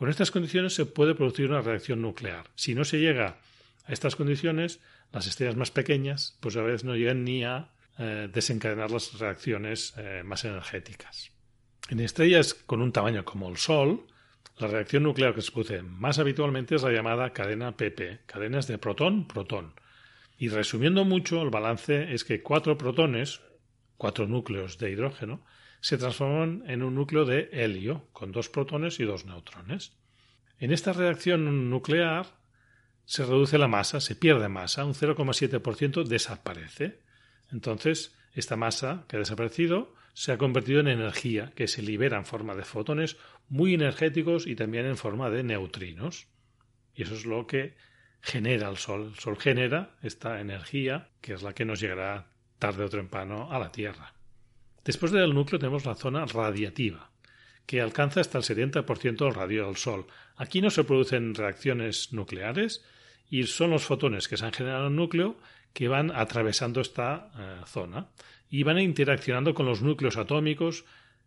Con 0.00 0.08
estas 0.08 0.30
condiciones 0.30 0.72
se 0.74 0.86
puede 0.86 1.14
producir 1.14 1.50
una 1.50 1.60
reacción 1.60 2.00
nuclear. 2.00 2.46
Si 2.54 2.74
no 2.74 2.86
se 2.86 3.00
llega 3.00 3.36
a 3.84 3.92
estas 3.92 4.16
condiciones, 4.16 4.80
las 5.12 5.26
estrellas 5.26 5.56
más 5.56 5.70
pequeñas, 5.70 6.38
pues 6.40 6.56
a 6.56 6.62
veces 6.62 6.84
no 6.84 6.96
llegan 6.96 7.22
ni 7.22 7.44
a 7.44 7.68
eh, 7.98 8.26
desencadenar 8.32 8.90
las 8.90 9.18
reacciones 9.18 9.92
eh, 9.98 10.22
más 10.24 10.46
energéticas. 10.46 11.32
En 11.90 12.00
estrellas 12.00 12.54
con 12.54 12.80
un 12.80 12.92
tamaño 12.92 13.26
como 13.26 13.50
el 13.50 13.58
Sol, 13.58 14.06
la 14.56 14.68
reacción 14.68 15.02
nuclear 15.02 15.34
que 15.34 15.42
se 15.42 15.52
produce 15.52 15.82
más 15.82 16.18
habitualmente 16.18 16.76
es 16.76 16.82
la 16.82 16.92
llamada 16.92 17.34
cadena 17.34 17.76
PP, 17.76 18.20
cadenas 18.24 18.66
de 18.68 18.78
protón-protón. 18.78 19.74
Y 20.38 20.48
resumiendo 20.48 21.04
mucho, 21.04 21.42
el 21.42 21.50
balance 21.50 22.14
es 22.14 22.24
que 22.24 22.42
cuatro 22.42 22.78
protones, 22.78 23.42
cuatro 23.98 24.26
núcleos 24.26 24.78
de 24.78 24.92
hidrógeno, 24.92 25.44
se 25.80 25.98
transforman 25.98 26.64
en 26.66 26.82
un 26.82 26.94
núcleo 26.94 27.24
de 27.24 27.48
helio, 27.52 28.08
con 28.12 28.32
dos 28.32 28.48
protones 28.48 29.00
y 29.00 29.04
dos 29.04 29.24
neutrones. 29.24 29.92
En 30.58 30.72
esta 30.72 30.92
reacción 30.92 31.70
nuclear 31.70 32.26
se 33.06 33.24
reduce 33.24 33.58
la 33.58 33.66
masa, 33.66 34.00
se 34.00 34.14
pierde 34.14 34.48
masa, 34.48 34.84
un 34.84 34.94
0,7% 34.94 36.04
desaparece. 36.04 37.00
Entonces, 37.50 38.14
esta 38.34 38.56
masa 38.56 39.04
que 39.08 39.16
ha 39.16 39.18
desaparecido 39.18 39.94
se 40.12 40.32
ha 40.32 40.38
convertido 40.38 40.80
en 40.80 40.88
energía 40.88 41.52
que 41.54 41.66
se 41.66 41.82
libera 41.82 42.18
en 42.18 42.24
forma 42.24 42.54
de 42.54 42.64
fotones 42.64 43.16
muy 43.48 43.74
energéticos 43.74 44.46
y 44.46 44.54
también 44.54 44.86
en 44.86 44.96
forma 44.96 45.30
de 45.30 45.42
neutrinos. 45.42 46.28
Y 46.94 47.02
eso 47.02 47.14
es 47.14 47.24
lo 47.24 47.46
que 47.46 47.74
genera 48.20 48.68
el 48.68 48.76
Sol. 48.76 49.12
El 49.14 49.18
Sol 49.18 49.38
genera 49.38 49.96
esta 50.02 50.40
energía 50.40 51.08
que 51.20 51.32
es 51.32 51.42
la 51.42 51.54
que 51.54 51.64
nos 51.64 51.80
llegará 51.80 52.28
tarde 52.58 52.84
o 52.84 52.88
temprano 52.88 53.50
a 53.50 53.58
la 53.58 53.72
Tierra. 53.72 54.12
Después 54.84 55.12
del 55.12 55.34
núcleo 55.34 55.58
tenemos 55.58 55.84
la 55.84 55.94
zona 55.94 56.24
radiativa, 56.26 57.10
que 57.66 57.80
alcanza 57.80 58.20
hasta 58.20 58.38
el 58.38 58.44
70% 58.44 59.16
del 59.16 59.34
radio 59.34 59.66
del 59.66 59.76
Sol. 59.76 60.06
Aquí 60.36 60.60
no 60.60 60.70
se 60.70 60.84
producen 60.84 61.34
reacciones 61.34 62.12
nucleares 62.12 62.84
y 63.28 63.44
son 63.44 63.70
los 63.70 63.84
fotones 63.84 64.26
que 64.26 64.36
se 64.36 64.44
han 64.44 64.52
generado 64.52 64.86
en 64.86 64.92
el 64.92 64.96
núcleo 64.96 65.36
que 65.72 65.88
van 65.88 66.10
atravesando 66.10 66.80
esta 66.80 67.30
eh, 67.38 67.60
zona 67.66 68.08
y 68.50 68.64
van 68.64 68.80
interaccionando 68.80 69.54
con 69.54 69.66
los 69.66 69.82
núcleos 69.82 70.16
atómicos, 70.16 70.84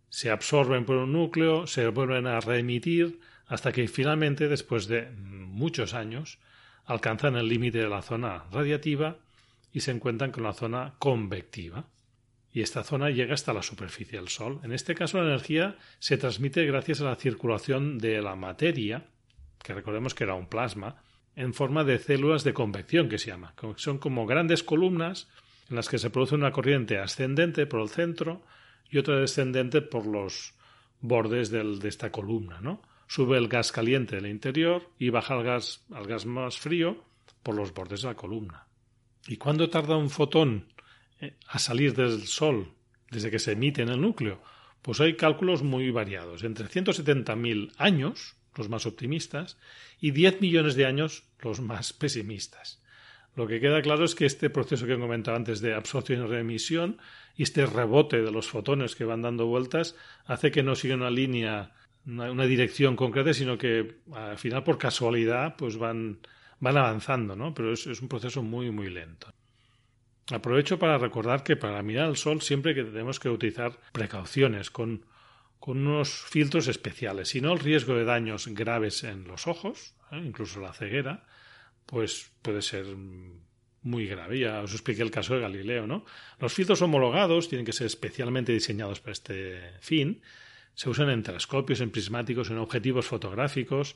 se 0.10 0.30
absorben 0.30 0.86
por 0.86 0.98
un 0.98 1.14
núcleo, 1.14 1.66
se 1.66 1.88
vuelven 1.88 2.28
a 2.28 2.40
reemitir, 2.42 3.20
hasta 3.48 3.72
que 3.72 3.88
finalmente, 3.88 4.48
después 4.48 4.88
de 4.88 5.10
muchos 5.12 5.94
años, 5.94 6.40
alcanzan 6.86 7.38
el 7.38 7.48
límite 7.48 7.78
de 7.78 7.90
la 7.90 8.02
zona 8.02 8.44
radiativa 8.52 9.18
y 9.72 9.80
se 9.80 9.92
encuentran 9.92 10.32
con 10.32 10.44
la 10.44 10.54
zona 10.54 10.96
convectiva. 11.00 11.86
Y 12.54 12.62
esta 12.62 12.84
zona 12.84 13.10
llega 13.10 13.34
hasta 13.34 13.52
la 13.52 13.64
superficie 13.64 14.20
del 14.20 14.30
Sol. 14.30 14.60
En 14.64 14.72
este 14.72 14.94
caso, 14.94 15.18
la 15.18 15.26
energía 15.26 15.76
se 15.98 16.18
transmite 16.18 16.64
gracias 16.66 17.02
a 17.02 17.06
la 17.06 17.16
circulación 17.16 17.98
de 17.98 18.22
la 18.22 18.36
materia, 18.36 19.08
que 19.64 19.74
recordemos 19.74 20.14
que 20.14 20.24
era 20.24 20.36
un 20.36 20.48
plasma, 20.48 21.02
en 21.36 21.56
forma 21.56 21.84
de 21.84 21.98
células 21.98 22.44
de 22.44 22.54
convección, 22.54 23.10
que 23.10 23.18
se 23.18 23.32
llama. 23.32 23.56
Son 23.78 23.98
como 23.98 24.28
grandes 24.28 24.62
columnas 24.62 25.28
en 25.70 25.78
las 25.78 25.90
que 25.90 25.98
se 25.98 26.12
produce 26.12 26.36
una 26.36 26.52
corriente 26.52 27.00
ascendente 27.00 27.66
por 27.66 27.82
el 27.82 27.90
centro 27.90 28.44
y 28.88 29.00
otra 29.00 29.20
descendente 29.20 29.82
por 29.82 30.06
los 30.06 30.54
bordes 31.02 31.50
de 31.50 31.88
esta 31.88 32.12
columna, 32.12 32.62
¿no? 32.62 32.84
Sube 33.08 33.38
el 33.38 33.48
gas 33.48 33.72
caliente 33.72 34.16
del 34.16 34.28
interior 34.28 34.90
y 35.00 35.10
baja 35.10 35.36
el 35.36 35.44
gas, 35.44 35.84
al 35.92 36.06
gas 36.06 36.28
más 36.28 36.60
frío 36.60 37.04
por 37.42 37.56
los 37.56 37.74
bordes 37.74 38.04
de 38.04 38.10
la 38.10 38.16
columna. 38.16 38.68
¿Y 39.28 39.38
cuándo 39.38 39.70
tarda 39.70 39.98
un 39.98 40.10
fotón 40.10 40.68
a 41.48 41.60
salir 41.60 41.94
del 41.94 42.28
Sol 42.28 42.74
desde 43.12 43.32
que 43.32 43.40
se 43.40 43.54
emite 43.54 43.82
en 43.82 43.90
el 43.90 44.02
núcleo? 44.02 44.42
Pues 44.82 45.00
hay 45.00 45.16
cálculos 45.16 45.64
muy 45.64 45.92
variados, 45.92 46.44
entre 46.44 46.68
170.000 46.68 47.72
años, 47.78 48.36
los 48.56 48.70
más 48.70 48.86
optimistas, 48.86 49.58
y 50.00 50.12
10 50.12 50.42
millones 50.42 50.76
de 50.76 50.86
años, 50.86 51.24
los 51.40 51.62
más 51.62 51.94
pesimistas. 51.94 52.82
Lo 53.36 53.48
que 53.48 53.60
queda 53.60 53.82
claro 53.82 54.04
es 54.04 54.14
que 54.14 54.26
este 54.26 54.50
proceso 54.50 54.86
que 54.86 54.94
he 54.94 55.00
comentado 55.00 55.38
antes 55.38 55.60
de 55.62 55.74
absorción 55.74 56.24
y 56.24 56.28
reemisión 56.28 56.98
y 57.36 57.44
este 57.44 57.66
rebote 57.66 58.22
de 58.22 58.32
los 58.32 58.48
fotones 58.48 58.96
que 58.96 59.06
van 59.06 59.24
dando 59.24 59.48
vueltas 59.48 59.96
hace 60.26 60.52
que 60.52 60.62
no 60.62 60.76
siga 60.76 60.96
una 60.96 61.10
línea, 61.10 61.72
una, 62.06 62.46
dirección 62.46 62.96
concreta, 62.96 63.34
sino 63.34 63.58
que 63.58 63.96
al 64.14 64.38
final 64.38 64.64
por 64.64 64.78
casualidad 64.78 65.56
pues 65.56 65.78
van, 65.78 66.20
van 66.60 66.78
avanzando, 66.78 67.36
¿no? 67.36 67.56
Pero 67.56 67.74
es 67.74 68.02
un 68.02 68.08
proceso 68.08 68.44
muy, 68.44 68.70
muy 68.70 68.90
lento. 68.90 69.34
Aprovecho 70.32 70.80
para 70.80 70.98
recordar 70.98 71.44
que 71.44 71.58
para 71.58 71.84
mirar 71.84 72.10
el 72.10 72.16
sol 72.16 72.42
siempre 72.42 72.74
que 72.74 72.84
tenemos 72.84 73.20
que 73.20 73.30
utilizar 73.30 73.78
precauciones 73.92 74.72
con, 74.72 75.06
unos 75.66 76.10
filtros 76.10 76.68
especiales, 76.68 77.30
si 77.30 77.42
no 77.42 77.54
el 77.54 77.60
riesgo 77.60 77.96
de 77.96 78.04
daños 78.04 78.48
graves 78.48 79.04
en 79.04 79.26
los 79.28 79.48
ojos, 79.48 79.96
¿eh? 80.12 80.22
incluso 80.24 80.60
la 80.60 80.74
ceguera, 80.74 81.26
pues 81.86 82.32
puede 82.42 82.62
ser 82.62 82.86
muy 83.82 84.08
grave. 84.08 84.40
Ya 84.40 84.62
os 84.62 84.74
expliqué 84.74 85.02
el 85.02 85.12
caso 85.12 85.36
de 85.36 85.42
Galileo, 85.42 85.88
¿no? 85.88 86.06
Los 86.40 86.54
filtros 86.54 86.82
homologados 86.82 87.50
tienen 87.50 87.66
que 87.66 87.74
ser 87.74 87.88
especialmente 87.88 88.52
diseñados 88.52 89.00
para 89.00 89.14
este 89.14 89.60
fin. 89.80 90.22
Se 90.74 90.90
usan 90.90 91.10
en 91.10 91.24
telescopios, 91.24 91.82
en 91.82 91.92
prismáticos, 91.92 92.50
en 92.50 92.58
objetivos 92.58 93.08
fotográficos. 93.08 93.96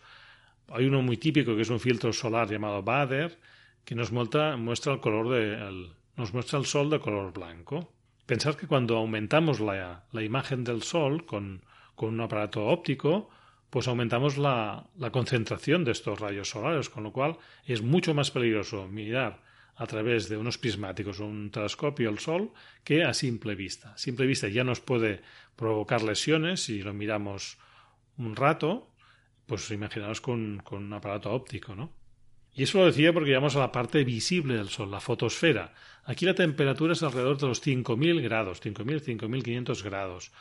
Hay 0.70 0.86
uno 0.86 1.02
muy 1.02 1.18
típico 1.18 1.56
que 1.56 1.62
es 1.62 1.70
un 1.70 1.80
filtro 1.80 2.14
solar 2.14 2.50
llamado 2.50 2.84
Bader, 2.84 3.38
que 3.84 3.96
nos 3.96 4.12
muestra, 4.12 4.58
muestra 4.58 4.94
el 4.94 5.00
color 5.00 5.30
de, 5.30 5.90
nos 6.18 6.34
muestra 6.34 6.60
el 6.60 6.66
sol 6.66 6.90
de 6.90 7.00
color 7.00 7.32
blanco. 7.32 7.94
Pensar 8.26 8.58
que 8.58 8.68
cuando 8.68 8.98
aumentamos 8.98 9.60
la, 9.60 10.06
la 10.12 10.24
imagen 10.24 10.64
del 10.64 10.84
sol 10.84 11.26
con, 11.26 11.64
con 11.96 12.10
un 12.10 12.22
aparato 12.22 12.66
óptico, 12.66 13.30
pues 13.70 13.88
aumentamos 13.88 14.38
la, 14.38 14.88
la, 14.98 15.12
concentración 15.12 15.86
de 15.86 15.92
estos 15.92 16.20
rayos 16.20 16.50
solares, 16.50 16.90
con 16.90 17.04
lo 17.04 17.14
cual 17.14 17.38
es 17.66 17.82
mucho 17.82 18.14
más 18.14 18.32
peligroso 18.32 18.88
mirar 18.88 19.44
a 19.76 19.86
través 19.86 20.28
de 20.28 20.38
unos 20.38 20.58
prismáticos 20.58 21.20
o 21.20 21.26
un 21.26 21.52
telescopio 21.52 22.10
el 22.10 22.18
Sol 22.18 22.52
que 22.84 23.04
a 23.04 23.14
simple 23.14 23.56
vista. 23.56 23.94
A 23.94 23.98
simple 23.98 24.26
vista 24.26 24.48
ya 24.48 24.64
nos 24.64 24.80
puede 24.82 25.22
provocar 25.56 26.02
lesiones 26.02 26.64
si 26.64 26.82
lo 26.82 26.94
miramos 26.94 27.60
un 28.18 28.36
rato, 28.36 28.90
pues 29.46 29.70
imaginaos 29.70 30.20
con, 30.20 30.62
con 30.64 30.84
un 30.84 30.94
aparato 30.94 31.32
óptico, 31.32 31.76
¿no? 31.76 31.97
Y 32.58 32.64
eso 32.64 32.80
lo 32.80 32.88
decía 32.88 33.14
porque 33.14 33.30
llegamos 33.30 33.56
a 33.56 33.60
la 33.60 33.72
parte 33.72 34.04
visible 34.04 34.56
del 34.56 34.70
Sol, 34.70 34.90
la 34.90 35.00
fotosfera. 35.00 35.76
Aquí 36.06 36.26
la 36.26 36.34
temperatura 36.34 36.94
es 36.94 37.04
alrededor 37.04 37.38
de 37.38 37.46
los 37.46 37.64
5.000 37.64 38.20
grados, 38.24 38.64
5.000, 38.64 39.20
5.500 39.20 39.84
grados. 39.84 40.32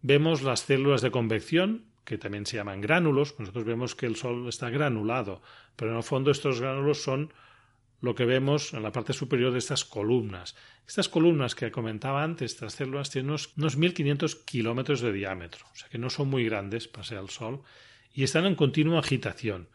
Vemos 0.00 0.42
las 0.42 0.60
células 0.60 1.02
de 1.02 1.10
convección 1.10 1.86
que 2.04 2.16
también 2.16 2.46
se 2.46 2.58
llaman 2.58 2.80
gránulos. 2.80 3.34
Nosotros 3.40 3.64
vemos 3.64 3.96
que 3.96 4.06
el 4.06 4.14
Sol 4.14 4.48
está 4.48 4.70
granulado, 4.70 5.42
pero 5.74 5.90
en 5.90 5.96
el 5.96 6.04
fondo 6.04 6.30
estos 6.30 6.60
gránulos 6.60 7.02
son 7.02 7.32
lo 8.00 8.14
que 8.14 8.24
vemos 8.24 8.72
en 8.72 8.84
la 8.84 8.92
parte 8.92 9.12
superior 9.12 9.50
de 9.50 9.58
estas 9.58 9.84
columnas. 9.84 10.54
Estas 10.86 11.08
columnas 11.08 11.56
que 11.56 11.72
comentaba 11.72 12.22
antes, 12.22 12.52
estas 12.52 12.74
células, 12.74 13.10
tienen 13.10 13.30
unos, 13.30 13.56
1.500 13.56 14.44
kilómetros 14.44 15.00
de 15.00 15.12
diámetro, 15.12 15.66
o 15.72 15.74
sea 15.74 15.88
que 15.88 15.98
no 15.98 16.08
son 16.08 16.30
muy 16.30 16.44
grandes 16.44 16.86
para 16.86 17.02
ser 17.02 17.18
el 17.18 17.30
Sol, 17.30 17.62
y 18.14 18.22
están 18.22 18.46
en 18.46 18.54
continua 18.54 19.00
agitación. 19.00 19.66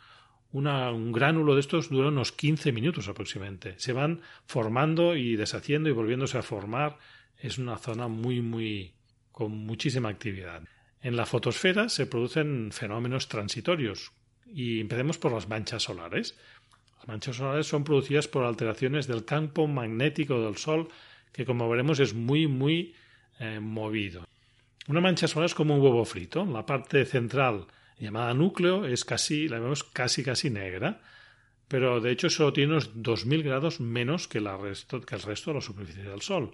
Un 0.53 1.11
gránulo 1.11 1.55
de 1.55 1.59
estos 1.59 1.89
dura 1.89 2.09
unos 2.09 2.31
15 2.31 2.71
minutos 2.71 3.07
aproximadamente. 3.07 3.73
Se 3.77 3.91
van 3.91 4.21
formando 4.45 5.15
y 5.15 5.35
deshaciendo 5.35 5.89
y 5.89 5.93
volviéndose 5.93 6.37
a 6.37 6.43
formar. 6.43 6.97
Es 7.37 7.57
una 7.57 7.77
zona 7.77 8.07
muy, 8.07 8.41
muy, 8.41 8.93
con 9.31 9.51
muchísima 9.51 10.09
actividad. 10.09 10.61
En 11.01 11.17
la 11.17 11.25
fotosfera 11.25 11.89
se 11.89 12.05
producen 12.05 12.71
fenómenos 12.71 13.27
transitorios 13.27 14.11
y 14.45 14.79
empecemos 14.79 15.17
por 15.17 15.33
las 15.33 15.49
manchas 15.49 15.83
solares. 15.83 16.37
Las 16.99 17.07
manchas 17.07 17.35
solares 17.35 17.67
son 17.67 17.83
producidas 17.83 18.27
por 18.27 18.45
alteraciones 18.45 19.07
del 19.07 19.25
campo 19.25 19.67
magnético 19.67 20.39
del 20.39 20.57
Sol 20.57 20.87
que 21.33 21.45
como 21.45 21.67
veremos 21.67 21.99
es 21.99 22.13
muy 22.13 22.47
muy 22.47 22.93
eh, 23.39 23.59
movido. 23.59 24.25
Una 24.87 25.01
mancha 25.01 25.27
solar 25.27 25.47
es 25.47 25.55
como 25.55 25.75
un 25.75 25.81
huevo 25.81 26.05
frito. 26.05 26.45
La 26.45 26.65
parte 26.65 27.05
central 27.05 27.65
llamada 27.99 28.33
núcleo 28.33 28.85
es 28.85 29.05
casi, 29.05 29.47
la 29.47 29.59
vemos 29.59 29.83
casi 29.83 30.23
casi 30.23 30.49
negra, 30.49 31.01
pero 31.67 32.01
de 32.01 32.11
hecho 32.11 32.29
solo 32.29 32.53
tiene 32.53 32.73
unos 32.73 32.91
2000 33.01 33.43
grados 33.43 33.79
menos 33.79 34.27
que, 34.27 34.39
resto, 34.39 35.01
que 35.01 35.15
el 35.15 35.21
resto 35.21 35.51
de 35.51 35.55
la 35.55 35.61
superficie 35.61 36.03
del 36.03 36.21
Sol. 36.21 36.53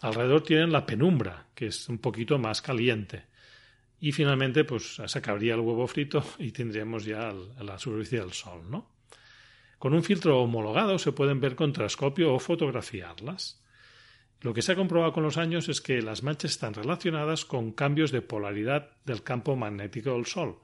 Alrededor 0.00 0.42
tienen 0.42 0.72
la 0.72 0.86
penumbra, 0.86 1.46
que 1.54 1.66
es 1.66 1.88
un 1.88 1.98
poquito 1.98 2.38
más 2.38 2.62
caliente. 2.62 3.24
Y 4.00 4.10
finalmente, 4.10 4.64
pues 4.64 5.00
se 5.06 5.18
acabaría 5.18 5.54
el 5.54 5.60
huevo 5.60 5.86
frito 5.86 6.24
y 6.38 6.50
tendríamos 6.50 7.04
ya 7.04 7.32
la 7.60 7.78
superficie 7.78 8.20
del 8.20 8.32
Sol, 8.32 8.68
¿no? 8.68 8.90
Con 9.78 9.94
un 9.94 10.02
filtro 10.02 10.40
homologado 10.40 10.98
se 10.98 11.12
pueden 11.12 11.40
ver 11.40 11.56
con 11.56 11.72
telescopio 11.72 12.34
o 12.34 12.38
fotografiarlas. 12.38 13.61
Lo 14.42 14.52
que 14.52 14.62
se 14.62 14.72
ha 14.72 14.76
comprobado 14.76 15.12
con 15.12 15.22
los 15.22 15.38
años 15.38 15.68
es 15.68 15.80
que 15.80 16.02
las 16.02 16.24
manchas 16.24 16.50
están 16.50 16.74
relacionadas 16.74 17.44
con 17.44 17.70
cambios 17.70 18.10
de 18.10 18.22
polaridad 18.22 18.90
del 19.04 19.22
campo 19.22 19.54
magnético 19.54 20.14
del 20.14 20.26
Sol. 20.26 20.58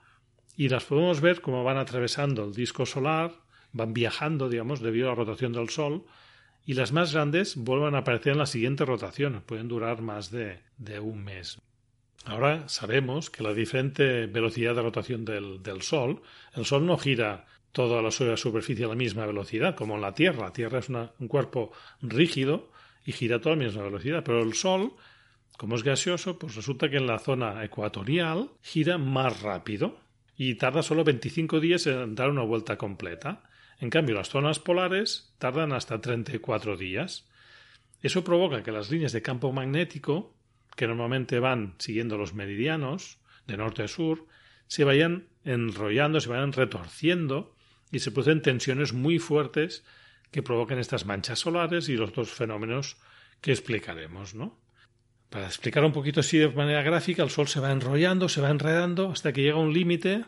Y 0.57 0.69
las 0.69 0.85
podemos 0.85 1.21
ver 1.21 1.41
como 1.41 1.63
van 1.63 1.79
atravesando 1.79 2.45
el 2.45 2.53
disco 2.53 2.85
solar, 2.87 3.33
van 3.73 3.95
viajando, 3.95 4.49
digamos, 4.49 4.81
debido 4.81 5.07
a 5.07 5.11
la 5.11 5.15
rotación 5.15 5.53
del 5.53 5.69
Sol, 5.69 6.05
y 6.67 6.75
las 6.75 6.93
más 6.93 7.15
grandes 7.15 7.55
vuelven 7.57 7.95
a 7.95 7.99
aparecer 7.99 8.33
en 8.33 8.41
la 8.41 8.47
siguiente 8.47 8.85
rotación, 8.85 9.43
pueden 9.47 9.69
durar 9.69 10.03
más 10.03 10.33
de, 10.33 10.59
de 10.77 10.99
un 10.99 11.23
mes. 11.23 11.61
Ahora 12.25 12.69
sabemos 12.69 13.31
que 13.31 13.45
la 13.45 13.55
diferente 13.55 14.27
velocidad 14.27 14.75
de 14.75 14.83
rotación 14.83 15.25
del, 15.25 15.63
del 15.63 15.83
Sol, 15.83 16.21
el 16.55 16.67
Sol 16.67 16.85
no 16.85 16.99
gira 16.99 17.47
toda 17.71 18.03
la 18.03 18.11
superficie 18.11 18.87
a 18.87 18.89
la 18.89 18.97
misma 18.97 19.25
velocidad, 19.25 19.77
como 19.77 19.95
en 19.95 20.01
la 20.01 20.15
Tierra. 20.15 20.47
La 20.47 20.53
Tierra 20.53 20.81
es 20.81 20.89
un 20.89 21.29
cuerpo 21.29 21.71
rígido 22.03 22.71
y 23.09 23.13
gira 23.13 23.37
a 23.37 23.41
toda 23.41 23.57
la 23.57 23.65
misma 23.65 23.85
velocidad, 23.85 24.23
pero 24.23 24.43
el 24.43 24.53
Sol, 24.53 24.93
como 25.57 25.77
es 25.77 25.83
gaseoso, 25.83 26.39
pues 26.39 26.55
resulta 26.57 26.91
que 26.91 26.99
en 26.99 27.07
la 27.07 27.19
zona 27.19 27.65
ecuatorial 27.65 28.51
gira 28.61 28.99
más 28.99 29.41
rápido 29.41 29.99
y 30.37 30.57
tarda 30.57 30.83
solo 30.83 31.05
25 31.05 31.59
días 31.59 31.87
en 31.87 32.15
dar 32.15 32.29
una 32.29 32.43
vuelta 32.43 32.77
completa. 32.77 33.45
En 33.81 33.89
cambio, 33.89 34.15
las 34.15 34.29
zonas 34.29 34.59
polares 34.59 35.35
tardan 35.39 35.73
hasta 35.73 36.03
34 36.03 36.77
días. 36.77 37.27
Eso 38.03 38.25
provoca 38.25 38.63
que 38.63 38.73
las 38.73 38.91
líneas 38.91 39.13
de 39.13 39.23
campo 39.23 39.55
magnético, 39.55 40.37
que 40.77 40.87
normalmente 40.87 41.41
van 41.41 41.77
siguiendo 41.79 42.19
los 42.19 42.35
meridianos 42.35 43.21
de 43.47 43.57
norte 43.57 43.85
a 43.85 43.89
sur, 43.89 44.27
se 44.67 44.85
vayan 44.85 45.29
enrollando, 45.45 46.21
se 46.21 46.29
vayan 46.29 46.53
retorciendo 46.53 47.57
y 47.91 48.01
se 48.01 48.11
producen 48.11 48.43
tensiones 48.43 48.93
muy 48.93 49.19
fuertes 49.19 49.83
que 50.31 50.43
provocan 50.43 50.79
estas 50.79 51.07
manchas 51.07 51.39
solares 51.39 51.89
y 51.89 51.97
los 51.97 52.13
dos 52.13 52.31
fenómenos 52.31 52.97
que 53.41 53.53
explicaremos, 53.53 54.35
¿no? 54.35 54.59
Para 55.31 55.47
explicar 55.47 55.85
un 55.85 55.93
poquito 55.93 56.21
así 56.21 56.39
de 56.39 56.49
manera 56.49 56.83
gráfica, 56.83 57.23
el 57.23 57.31
Sol 57.31 57.49
se 57.49 57.61
va 57.61 57.71
enrollando, 57.71 58.29
se 58.29 58.41
va 58.41 58.51
enredando 58.51 59.11
hasta 59.11 59.33
que 59.33 59.43
llega 59.43 59.57
a 59.57 59.61
un 59.61 59.75
límite 59.75 60.25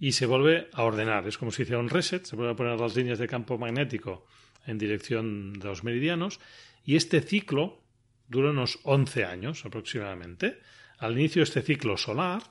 y 0.00 0.12
se 0.12 0.26
vuelve 0.26 0.68
a 0.72 0.82
ordenar. 0.82 1.28
Es 1.28 1.38
como 1.38 1.52
si 1.52 1.62
hiciera 1.62 1.78
un 1.78 1.90
reset, 1.90 2.24
se 2.24 2.34
vuelven 2.34 2.54
a 2.54 2.56
poner 2.56 2.80
las 2.80 2.96
líneas 2.96 3.18
de 3.18 3.28
campo 3.28 3.58
magnético 3.58 4.26
en 4.66 4.78
dirección 4.78 5.52
de 5.52 5.64
los 5.64 5.84
meridianos 5.84 6.40
y 6.84 6.96
este 6.96 7.20
ciclo 7.20 7.82
dura 8.28 8.50
unos 8.50 8.80
11 8.82 9.24
años 9.24 9.64
aproximadamente. 9.64 10.58
Al 10.98 11.12
inicio 11.12 11.40
de 11.40 11.44
este 11.44 11.62
ciclo 11.62 11.96
solar, 11.96 12.42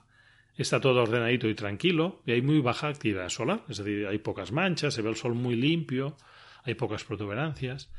está 0.57 0.79
todo 0.79 1.01
ordenadito 1.01 1.47
y 1.47 1.55
tranquilo 1.55 2.21
y 2.25 2.31
hay 2.31 2.41
muy 2.41 2.59
baja 2.59 2.87
actividad 2.87 3.29
solar, 3.29 3.63
es 3.69 3.77
decir, 3.77 4.07
hay 4.07 4.17
pocas 4.19 4.51
manchas, 4.51 4.93
se 4.93 5.01
ve 5.01 5.09
el 5.09 5.15
sol 5.15 5.33
muy 5.33 5.55
limpio, 5.55 6.17
hay 6.63 6.75
pocas 6.75 7.03
protuberancias 7.03 7.89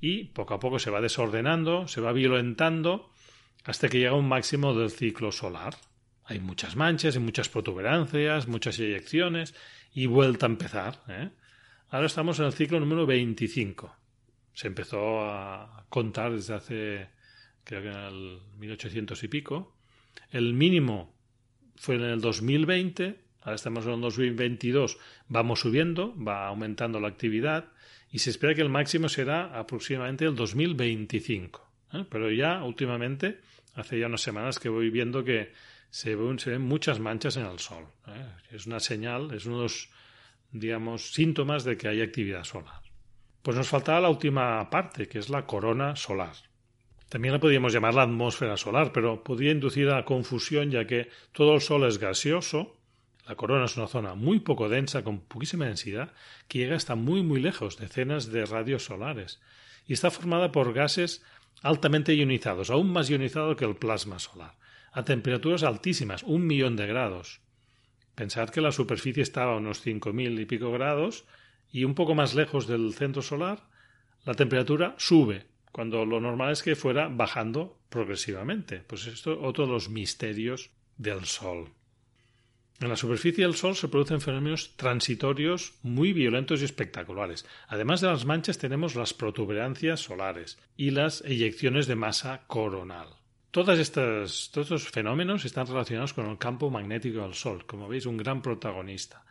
y 0.00 0.24
poco 0.24 0.54
a 0.54 0.60
poco 0.60 0.78
se 0.78 0.90
va 0.90 1.00
desordenando, 1.00 1.88
se 1.88 2.00
va 2.00 2.12
violentando 2.12 3.10
hasta 3.64 3.88
que 3.88 3.98
llega 3.98 4.14
un 4.14 4.28
máximo 4.28 4.74
del 4.74 4.90
ciclo 4.90 5.32
solar. 5.32 5.76
Hay 6.24 6.40
muchas 6.40 6.76
manchas 6.76 7.16
y 7.16 7.18
muchas 7.18 7.48
protuberancias, 7.48 8.48
muchas 8.48 8.78
eyecciones 8.78 9.54
y 9.94 10.06
vuelta 10.06 10.46
a 10.46 10.50
empezar. 10.50 11.02
¿eh? 11.08 11.30
Ahora 11.90 12.06
estamos 12.06 12.38
en 12.38 12.46
el 12.46 12.52
ciclo 12.52 12.80
número 12.80 13.06
25. 13.06 13.94
Se 14.52 14.66
empezó 14.66 15.22
a 15.22 15.86
contar 15.88 16.32
desde 16.32 16.54
hace, 16.54 17.08
creo 17.64 17.82
que 17.82 17.88
en 17.88 17.94
el 17.94 18.40
1800 18.58 19.22
y 19.22 19.28
pico. 19.28 19.76
El 20.30 20.52
mínimo 20.52 21.14
fue 21.76 21.94
en 21.94 22.02
el 22.02 22.20
2020, 22.20 23.20
ahora 23.48 23.56
estamos 23.56 23.86
en 23.86 23.92
el 23.92 24.00
2022, 24.02 24.98
vamos 25.28 25.60
subiendo, 25.60 26.14
va 26.22 26.46
aumentando 26.46 27.00
la 27.00 27.08
actividad 27.08 27.64
y 28.10 28.18
se 28.18 28.30
espera 28.30 28.54
que 28.54 28.60
el 28.60 28.68
máximo 28.68 29.08
será 29.08 29.58
aproximadamente 29.58 30.26
el 30.26 30.34
2025. 30.34 31.66
¿eh? 31.94 32.04
Pero 32.10 32.30
ya 32.30 32.62
últimamente, 32.62 33.40
hace 33.74 33.98
ya 33.98 34.06
unas 34.06 34.20
semanas 34.20 34.58
que 34.58 34.68
voy 34.68 34.90
viendo 34.90 35.24
que 35.24 35.52
se 35.90 36.14
ven, 36.14 36.60
muchas 36.60 37.00
manchas 37.00 37.38
en 37.38 37.46
el 37.46 37.58
sol. 37.58 37.84
¿eh? 38.06 38.26
Es 38.50 38.66
una 38.66 38.80
señal, 38.80 39.32
es 39.32 39.46
uno 39.46 39.62
de 39.62 39.62
los, 39.62 41.10
síntomas 41.10 41.64
de 41.64 41.78
que 41.78 41.88
hay 41.88 42.02
actividad 42.02 42.44
solar. 42.44 42.82
Pues 43.42 43.56
nos 43.56 43.68
faltaba 43.68 44.00
la 44.00 44.10
última 44.10 44.68
parte, 44.68 45.08
que 45.08 45.18
es 45.18 45.30
la 45.30 45.46
corona 45.46 45.96
solar. 45.96 46.34
También 47.08 47.32
la 47.32 47.40
podríamos 47.40 47.72
llamar 47.72 47.94
la 47.94 48.02
atmósfera 48.02 48.58
solar, 48.58 48.92
pero 48.92 49.24
podría 49.24 49.52
inducir 49.52 49.88
a 49.88 50.04
confusión 50.04 50.70
ya 50.70 50.86
que 50.86 51.08
todo 51.32 51.54
el 51.54 51.62
Sol 51.62 51.84
es 51.84 51.96
gaseoso, 51.96 52.77
la 53.28 53.36
corona 53.36 53.66
es 53.66 53.76
una 53.76 53.88
zona 53.88 54.14
muy 54.14 54.40
poco 54.40 54.70
densa, 54.70 55.04
con 55.04 55.20
poquísima 55.20 55.66
densidad, 55.66 56.12
que 56.48 56.60
llega 56.60 56.76
hasta 56.76 56.94
muy 56.94 57.22
muy 57.22 57.40
lejos, 57.40 57.76
decenas 57.76 58.32
de 58.32 58.46
radios 58.46 58.86
solares, 58.86 59.38
y 59.86 59.92
está 59.92 60.10
formada 60.10 60.50
por 60.50 60.72
gases 60.72 61.22
altamente 61.60 62.14
ionizados, 62.14 62.70
aún 62.70 62.90
más 62.90 63.10
ionizado 63.10 63.54
que 63.54 63.66
el 63.66 63.76
plasma 63.76 64.18
solar, 64.18 64.54
a 64.92 65.04
temperaturas 65.04 65.62
altísimas, 65.62 66.22
un 66.22 66.46
millón 66.46 66.76
de 66.76 66.86
grados. 66.86 67.42
Pensad 68.14 68.48
que 68.48 68.62
la 68.62 68.72
superficie 68.72 69.22
estaba 69.22 69.52
a 69.52 69.58
unos 69.58 69.82
cinco 69.82 70.14
mil 70.14 70.40
y 70.40 70.46
pico 70.46 70.72
grados, 70.72 71.26
y 71.70 71.84
un 71.84 71.94
poco 71.94 72.14
más 72.14 72.34
lejos 72.34 72.66
del 72.66 72.94
centro 72.94 73.20
solar, 73.20 73.68
la 74.24 74.32
temperatura 74.32 74.94
sube 74.96 75.48
cuando 75.70 76.06
lo 76.06 76.18
normal 76.18 76.52
es 76.52 76.62
que 76.62 76.76
fuera 76.76 77.08
bajando 77.08 77.78
progresivamente. 77.90 78.78
Pues 78.86 79.06
esto 79.06 79.34
es 79.34 79.38
otro 79.42 79.66
de 79.66 79.72
los 79.72 79.90
misterios 79.90 80.70
del 80.96 81.26
Sol. 81.26 81.74
En 82.80 82.88
la 82.88 82.96
superficie 82.96 83.44
del 83.44 83.56
Sol 83.56 83.74
se 83.74 83.88
producen 83.88 84.20
fenómenos 84.20 84.76
transitorios 84.76 85.74
muy 85.82 86.12
violentos 86.12 86.60
y 86.60 86.64
espectaculares. 86.64 87.44
Además 87.66 88.00
de 88.00 88.06
las 88.06 88.24
manchas 88.24 88.58
tenemos 88.58 88.94
las 88.94 89.14
protuberancias 89.14 89.98
solares 89.98 90.58
y 90.76 90.90
las 90.90 91.22
eyecciones 91.22 91.88
de 91.88 91.96
masa 91.96 92.42
coronal. 92.46 93.08
Todos 93.50 93.78
estos 93.80 94.88
fenómenos 94.90 95.44
están 95.44 95.66
relacionados 95.66 96.12
con 96.12 96.30
el 96.30 96.38
campo 96.38 96.70
magnético 96.70 97.22
del 97.22 97.34
Sol, 97.34 97.66
como 97.66 97.88
veis, 97.88 98.06
un 98.06 98.16
gran 98.16 98.42
protagonista. 98.42 99.24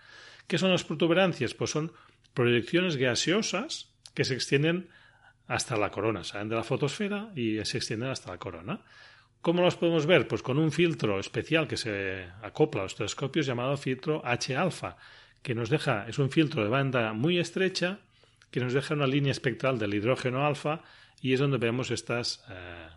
¿Qué 0.48 0.58
son 0.58 0.72
las 0.72 0.84
protuberancias? 0.84 1.54
Pues 1.54 1.72
son 1.72 1.94
proyecciones 2.34 2.98
gaseosas 2.98 3.94
que 4.14 4.26
se 4.26 4.34
extienden 4.34 4.90
hasta 5.48 5.78
la 5.78 5.92
corona, 5.92 6.26
salen 6.26 6.50
de 6.50 6.56
la 6.56 6.64
fotosfera 6.64 7.32
y 7.34 7.64
se 7.64 7.78
extienden 7.78 8.10
hasta 8.10 8.32
la 8.32 8.38
corona. 8.40 8.82
¿Cómo 9.42 9.62
los 9.62 9.76
podemos 9.76 10.06
ver? 10.06 10.28
Pues 10.28 10.42
con 10.42 10.58
un 10.58 10.72
filtro 10.72 11.20
especial 11.20 11.68
que 11.68 11.78
se 11.78 12.26
acopla 12.42 12.82
a 12.82 12.84
los 12.84 12.96
telescopios 12.96 13.46
llamado 13.46 13.78
filtro 13.78 14.22
H-alfa, 14.26 14.98
que 15.42 15.56
nos 15.56 15.70
deja, 15.70 16.08
es 16.08 16.20
un 16.20 16.30
filtro 16.30 16.64
de 16.64 16.70
banda 16.70 17.14
muy 17.14 17.40
estrecha 17.40 18.00
que 18.52 18.60
nos 18.60 18.74
deja 18.74 18.94
una 18.94 19.08
línea 19.08 19.32
espectral 19.32 19.78
del 19.78 19.94
hidrógeno 19.94 20.46
alfa 20.46 20.82
y 21.22 21.34
es 21.34 21.40
donde 21.40 21.58
vemos 21.58 21.92
estas, 21.92 22.44
eh, 22.50 22.88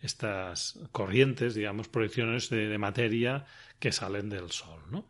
estas 0.00 0.78
corrientes, 0.92 1.54
digamos, 1.54 1.88
proyecciones 1.88 2.50
de, 2.50 2.76
materia 2.78 3.46
que 3.78 3.92
salen 3.92 4.28
del 4.28 4.50
Sol. 4.50 4.80
¿no? 4.90 5.06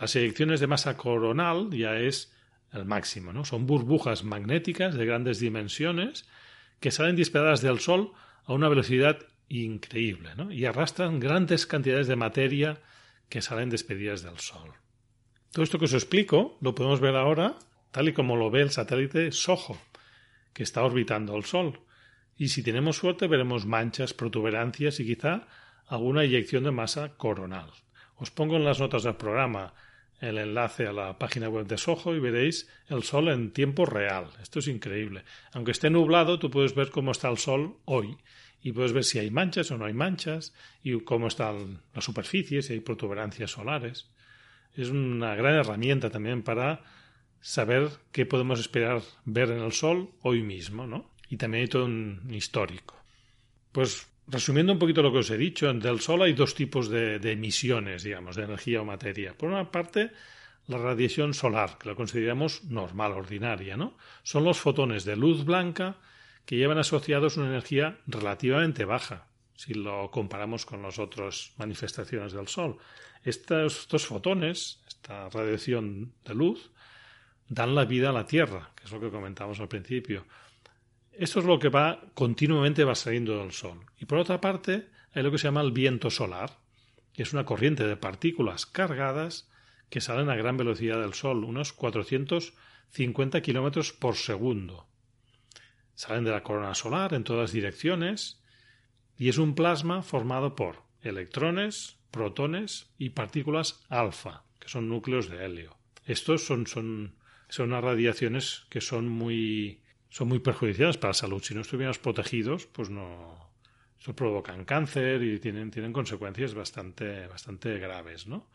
Las 0.00 0.14
eyecciones 0.16 0.60
de 0.60 0.66
masa 0.66 0.96
coronal 0.96 1.70
ya 1.70 1.98
es 1.98 2.32
el 2.72 2.84
máximo, 2.84 3.32
¿no? 3.32 3.44
Son 3.44 3.66
burbujas 3.66 4.24
magnéticas 4.24 4.94
de 4.94 5.06
grandes 5.06 5.40
dimensiones 5.40 6.28
que 6.80 6.90
salen 6.90 7.16
disparadas 7.16 7.62
del 7.62 7.80
Sol 7.80 8.12
a 8.44 8.52
una 8.52 8.68
velocidad 8.68 9.18
increíble, 9.48 10.30
¿no? 10.36 10.52
Y 10.52 10.64
arrastran 10.64 11.20
grandes 11.20 11.66
cantidades 11.66 12.06
de 12.06 12.16
materia 12.16 12.80
que 13.28 13.42
salen 13.42 13.70
despedidas 13.70 14.22
del 14.22 14.38
Sol. 14.38 14.72
Todo 15.52 15.62
esto 15.62 15.78
que 15.78 15.86
os 15.86 15.94
explico 15.94 16.58
lo 16.60 16.74
podemos 16.74 17.00
ver 17.00 17.16
ahora 17.16 17.58
tal 17.90 18.08
y 18.08 18.12
como 18.12 18.36
lo 18.36 18.50
ve 18.50 18.60
el 18.60 18.70
satélite 18.70 19.32
SOHO, 19.32 19.78
que 20.52 20.62
está 20.62 20.82
orbitando 20.82 21.36
el 21.36 21.44
Sol. 21.44 21.80
Y 22.36 22.48
si 22.48 22.62
tenemos 22.62 22.96
suerte 22.96 23.26
veremos 23.26 23.66
manchas, 23.66 24.14
protuberancias 24.14 25.00
y 25.00 25.06
quizá 25.06 25.48
alguna 25.86 26.22
eyección 26.22 26.64
de 26.64 26.70
masa 26.70 27.16
coronal. 27.16 27.70
Os 28.16 28.30
pongo 28.30 28.56
en 28.56 28.64
las 28.64 28.80
notas 28.80 29.04
del 29.04 29.16
programa 29.16 29.74
el 30.20 30.38
enlace 30.38 30.86
a 30.86 30.92
la 30.92 31.18
página 31.18 31.48
web 31.48 31.66
de 31.66 31.78
Soho 31.78 32.14
y 32.14 32.20
veréis 32.20 32.68
el 32.88 33.04
sol 33.04 33.28
en 33.28 33.52
tiempo 33.52 33.86
real. 33.86 34.30
Esto 34.42 34.58
es 34.58 34.66
increíble. 34.66 35.24
Aunque 35.52 35.70
esté 35.70 35.90
nublado, 35.90 36.38
tú 36.38 36.50
puedes 36.50 36.74
ver 36.74 36.90
cómo 36.90 37.12
está 37.12 37.28
el 37.30 37.38
sol 37.38 37.78
hoy 37.84 38.18
y 38.62 38.72
puedes 38.72 38.92
ver 38.92 39.04
si 39.04 39.18
hay 39.18 39.30
manchas 39.30 39.70
o 39.70 39.78
no 39.78 39.84
hay 39.84 39.94
manchas 39.94 40.54
y 40.82 40.98
cómo 41.00 41.28
está 41.28 41.52
la 41.52 42.00
superficie, 42.00 42.62
si 42.62 42.74
hay 42.74 42.80
protuberancias 42.80 43.50
solares. 43.50 44.10
Es 44.74 44.90
una 44.90 45.34
gran 45.34 45.54
herramienta 45.54 46.10
también 46.10 46.42
para 46.42 46.82
saber 47.40 47.88
qué 48.12 48.26
podemos 48.26 48.60
esperar 48.60 49.02
ver 49.24 49.50
en 49.50 49.60
el 49.60 49.72
sol 49.72 50.10
hoy 50.22 50.42
mismo, 50.42 50.86
¿no? 50.86 51.10
Y 51.28 51.36
también 51.36 51.62
hay 51.62 51.68
todo 51.68 51.84
un 51.84 52.28
histórico. 52.30 52.96
Pues 53.72 54.08
Resumiendo 54.30 54.74
un 54.74 54.78
poquito 54.78 55.02
lo 55.02 55.10
que 55.10 55.24
os 55.24 55.30
he 55.30 55.38
dicho, 55.38 55.72
del 55.72 56.00
Sol 56.00 56.20
hay 56.20 56.34
dos 56.34 56.54
tipos 56.54 56.90
de, 56.90 57.16
emisiones, 57.32 58.02
digamos, 58.02 58.36
de 58.36 58.44
energía 58.44 58.82
o 58.82 58.84
materia. 58.84 59.32
Por 59.32 59.48
una 59.48 59.70
parte, 59.70 60.10
la 60.66 60.76
radiación 60.76 61.32
solar, 61.32 61.78
que 61.78 61.88
la 61.88 61.94
consideramos 61.94 62.64
normal, 62.64 63.12
ordinaria, 63.12 63.78
¿no? 63.78 63.96
Son 64.22 64.44
los 64.44 64.60
fotones 64.60 65.06
de 65.06 65.16
luz 65.16 65.46
blanca 65.46 65.96
que 66.48 66.56
llevan 66.56 66.78
asociados 66.78 67.36
una 67.36 67.48
energía 67.48 67.98
relativamente 68.06 68.86
baja, 68.86 69.26
si 69.54 69.74
lo 69.74 70.10
comparamos 70.10 70.64
con 70.64 70.80
las 70.80 70.98
otras 70.98 71.52
manifestaciones 71.58 72.32
del 72.32 72.48
Sol. 72.48 72.78
Estos, 73.22 74.06
fotones, 74.06 74.80
esta 74.88 75.28
radiación 75.28 76.14
de 76.24 76.34
luz, 76.34 76.70
dan 77.50 77.74
la 77.74 77.84
vida 77.84 78.08
a 78.08 78.12
la 78.14 78.26
Tierra, 78.26 78.70
que 78.74 78.84
es 78.84 78.90
lo 78.90 78.98
que 78.98 79.10
comentamos 79.10 79.60
al 79.60 79.68
principio 79.68 80.24
Esto 81.12 81.40
es 81.40 81.44
lo 81.44 81.58
que 81.58 81.68
va 81.68 82.00
continuamente 82.14 82.82
va 82.82 82.94
saliendo 82.94 83.36
del 83.36 83.52
Sol. 83.52 83.80
Y 83.98 84.06
por 84.06 84.16
otra 84.16 84.40
parte, 84.40 84.88
hay 85.12 85.22
lo 85.22 85.30
que 85.30 85.36
se 85.36 85.48
llama 85.48 85.60
el 85.60 85.72
viento 85.72 86.08
solar, 86.08 86.60
que 87.12 87.24
es 87.24 87.34
una 87.34 87.44
corriente 87.44 87.86
de 87.86 87.98
partículas 87.98 88.64
cargadas 88.64 89.50
que 89.90 90.00
salen 90.00 90.30
a 90.30 90.36
gran 90.36 90.56
velocidad 90.56 90.98
del 90.98 91.12
Sol, 91.12 91.44
unos 91.44 91.74
450 91.74 93.42
kilómetros 93.42 93.92
por 93.92 94.16
segundo. 94.16 94.88
Salen 95.98 96.22
de 96.22 96.30
la 96.30 96.44
corona 96.44 96.76
solar 96.76 97.12
en 97.12 97.24
todas 97.24 97.50
direcciones 97.50 98.40
y 99.16 99.28
es 99.30 99.36
un 99.36 99.56
plasma 99.56 100.04
formado 100.04 100.54
por 100.54 100.84
electrones, 101.02 101.98
protones 102.12 102.88
y 102.98 103.10
partículas 103.10 103.84
alfa, 103.88 104.44
que 104.60 104.68
son 104.68 104.88
núcleos 104.88 105.28
de 105.28 105.44
helio. 105.44 105.76
Estos 106.06 106.46
son, 106.46 106.68
son, 106.68 107.16
son 107.48 107.70
unas 107.70 107.82
radiaciones 107.82 108.64
que 108.70 108.80
son 108.80 109.08
muy, 109.08 109.80
son 110.08 110.28
muy 110.28 110.38
perjudiciales 110.38 110.98
para 110.98 111.10
la 111.10 111.14
salud. 111.14 111.42
Si 111.42 111.52
no 111.52 111.62
estuviéramos 111.62 111.98
protegidos, 111.98 112.66
pues 112.66 112.90
no. 112.90 113.50
Eso 114.00 114.14
provocan 114.14 114.64
cáncer 114.64 115.20
y 115.24 115.40
tienen, 115.40 115.72
tienen 115.72 115.92
consecuencias 115.92 116.54
bastante, 116.54 117.26
bastante 117.26 117.76
graves, 117.80 118.28
¿no? 118.28 118.48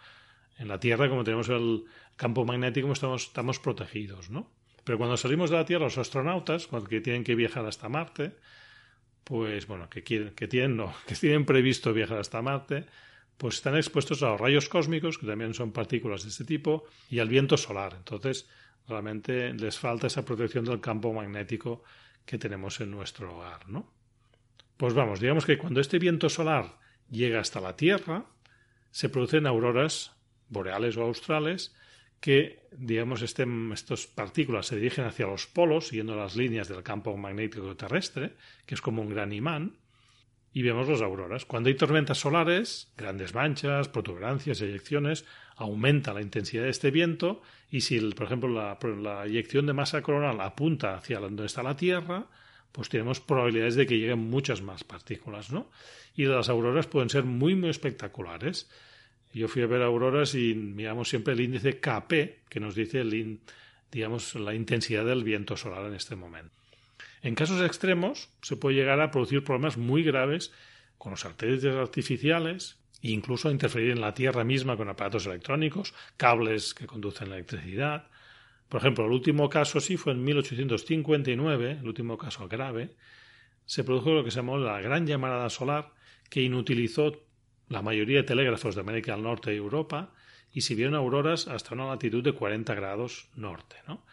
En 0.58 0.70
la 0.70 0.80
Tierra, 0.80 1.10
como 1.10 1.26
tenemos 1.26 1.50
el 1.50 1.84
campo 2.16 2.46
magnético, 2.46 2.90
estamos, 2.94 3.24
estamos 3.24 3.60
protegidos, 3.60 4.30
¿no? 4.30 4.50
Pero 4.84 4.98
cuando 4.98 5.18
salimos 5.18 5.50
de 5.50 5.58
la 5.58 5.66
Tierra, 5.66 5.86
los 5.86 5.98
astronautas, 5.98 6.68
que 6.90 7.02
tienen 7.02 7.24
que 7.24 7.36
viajar 7.36 7.66
hasta 7.66 7.90
Marte, 7.90 8.36
pues 9.24 9.68
bueno, 9.68 9.90
que 9.90 10.04
quieren, 10.04 10.32
que 10.36 10.48
tienen, 10.48 10.78
no, 10.78 10.94
que 11.08 11.16
tienen 11.16 11.46
previsto 11.46 11.94
viajar 11.94 12.20
hasta 12.20 12.42
Marte, 12.42 12.86
pues 13.38 13.56
están 13.56 13.76
expuestos 13.76 14.22
a 14.24 14.30
los 14.30 14.40
rayos 14.40 14.70
cósmicos, 14.70 15.18
que 15.18 15.26
también 15.26 15.54
son 15.54 15.72
partículas 15.72 16.24
de 16.24 16.30
este 16.30 16.46
tipo, 16.46 16.86
y 17.10 17.20
al 17.20 17.30
viento 17.30 17.58
solar. 17.58 17.94
Entonces, 17.98 18.48
realmente 18.88 19.54
les 19.54 19.80
falta 19.80 20.08
esa 20.08 20.26
protección 20.26 20.66
del 20.66 20.82
campo 20.82 21.14
magnético 21.14 21.84
que 22.26 22.38
tenemos 22.38 22.80
en 22.82 22.92
nuestro 22.92 23.36
hogar, 23.36 23.68
¿no? 23.70 23.92
Pues 24.78 24.94
vamos, 24.94 25.20
digamos 25.20 25.46
que 25.46 25.58
cuando 25.58 25.80
este 25.80 26.00
viento 26.00 26.30
solar 26.30 26.78
llega 27.10 27.40
hasta 27.40 27.62
la 27.62 27.76
Tierra, 27.76 28.26
se 28.92 29.10
producen 29.10 29.48
auroras 29.48 30.12
boreales 30.50 30.98
o 30.98 31.04
australes 31.04 31.74
que, 32.24 32.70
digamos, 32.72 33.22
estas 33.22 34.08
partículas 34.08 34.68
se 34.68 34.78
dirigen 34.78 35.04
hacia 35.04 35.28
los 35.28 35.46
polos, 35.46 35.90
siguiendo 35.90 36.16
las 36.16 36.38
líneas 36.38 36.70
del 36.70 36.82
campo 36.82 37.18
magnético 37.18 37.76
terrestre, 37.76 38.32
que 38.66 38.76
es 38.76 38.82
como 38.82 39.02
un 39.02 39.10
gran 39.10 39.34
imán, 39.34 39.76
y 40.54 40.62
vemos 40.62 40.88
las 40.88 41.02
auroras. 41.02 41.44
Cuando 41.44 41.68
hay 41.68 41.76
tormentas 41.76 42.20
solares, 42.20 42.94
grandes 42.96 43.36
manchas, 43.36 43.90
protuberancias, 43.90 44.62
eyecciones, 44.62 45.26
aumenta 45.58 46.14
la 46.14 46.22
intensidad 46.22 46.64
de 46.64 46.70
este 46.70 46.92
viento 46.92 47.42
y 47.70 47.82
si, 47.82 48.00
por 48.00 48.28
ejemplo, 48.28 48.48
la, 48.48 48.80
la 49.02 49.26
eyección 49.26 49.66
de 49.66 49.74
masa 49.74 50.02
coronal 50.02 50.40
apunta 50.40 50.96
hacia 50.96 51.20
donde 51.20 51.46
está 51.46 51.62
la 51.62 51.76
Tierra, 51.76 52.28
pues 52.72 52.88
tenemos 52.88 53.20
probabilidades 53.20 53.76
de 53.76 53.86
que 53.86 53.98
lleguen 53.98 54.30
muchas 54.30 54.62
más 54.62 54.86
partículas, 54.86 55.52
¿no? 55.52 55.70
Y 56.16 56.24
las 56.24 56.48
auroras 56.48 56.88
pueden 56.88 57.10
ser 57.10 57.26
muy, 57.26 57.54
muy 57.54 57.70
espectaculares. 57.70 58.70
Yo 59.34 59.48
fui 59.48 59.64
a 59.64 59.68
ver 59.68 59.82
auroras 59.82 60.36
y 60.36 60.54
miramos 60.54 61.10
siempre 61.10 61.34
el 61.34 61.42
índice 61.42 61.80
KP, 61.80 62.44
que 62.48 62.60
nos 62.60 62.76
dice 62.76 63.02
el, 63.02 63.40
digamos, 63.92 64.36
la 64.36 64.54
intensidad 64.54 65.06
del 65.06 65.24
viento 65.24 65.58
solar 65.58 65.86
en 65.86 65.96
este 65.96 66.16
momento. 66.16 66.54
En 67.24 67.36
casos 67.36 67.62
extremos 67.64 68.30
se 68.42 68.58
puede 68.58 68.76
llegar 68.76 69.02
a 69.02 69.10
producir 69.10 69.44
problemas 69.44 69.78
muy 69.78 70.04
graves 70.04 70.52
con 70.98 71.12
los 71.12 71.22
satélites 71.22 71.74
artificiales 71.74 72.78
e 73.02 73.12
incluso 73.12 73.50
a 73.50 73.52
interferir 73.52 73.92
en 73.92 74.02
la 74.02 74.14
Tierra 74.14 74.44
misma 74.44 74.78
con 74.78 74.88
aparatos 74.88 75.26
electrónicos, 75.26 75.94
cables 76.16 76.74
que 76.74 76.86
conducen 76.86 77.30
la 77.30 77.36
electricidad. 77.36 78.08
Por 78.70 78.82
ejemplo, 78.82 79.06
el 79.06 79.12
último 79.12 79.50
caso 79.50 79.80
sí 79.80 79.98
fue 79.98 80.14
en 80.14 80.24
1859, 80.24 81.80
el 81.82 81.88
último 81.88 82.18
caso 82.18 82.48
grave, 82.48 82.96
se 83.66 83.84
produjo 83.84 84.12
lo 84.12 84.24
que 84.24 84.32
se 84.32 84.38
llamó 84.38 84.58
la 84.58 84.82
gran 84.82 85.08
llamarada 85.08 85.50
solar 85.50 85.92
que 86.30 86.42
inutilizó 86.42 87.24
la 87.74 87.82
mayoría 87.82 88.18
de 88.18 88.24
telégrafos 88.24 88.76
de 88.76 88.82
América 88.82 89.14
del 89.14 89.24
Norte 89.24 89.54
y 89.54 89.58
Europa 89.58 90.12
y 90.54 90.62
se 90.62 90.76
vieron 90.76 90.94
auroras 90.94 91.48
hasta 91.48 91.74
una 91.74 91.88
latitud 91.88 92.24
de 92.24 92.34
40 92.34 92.74
grados 92.76 93.28
norte. 93.36 93.78
¿no? 93.88 94.06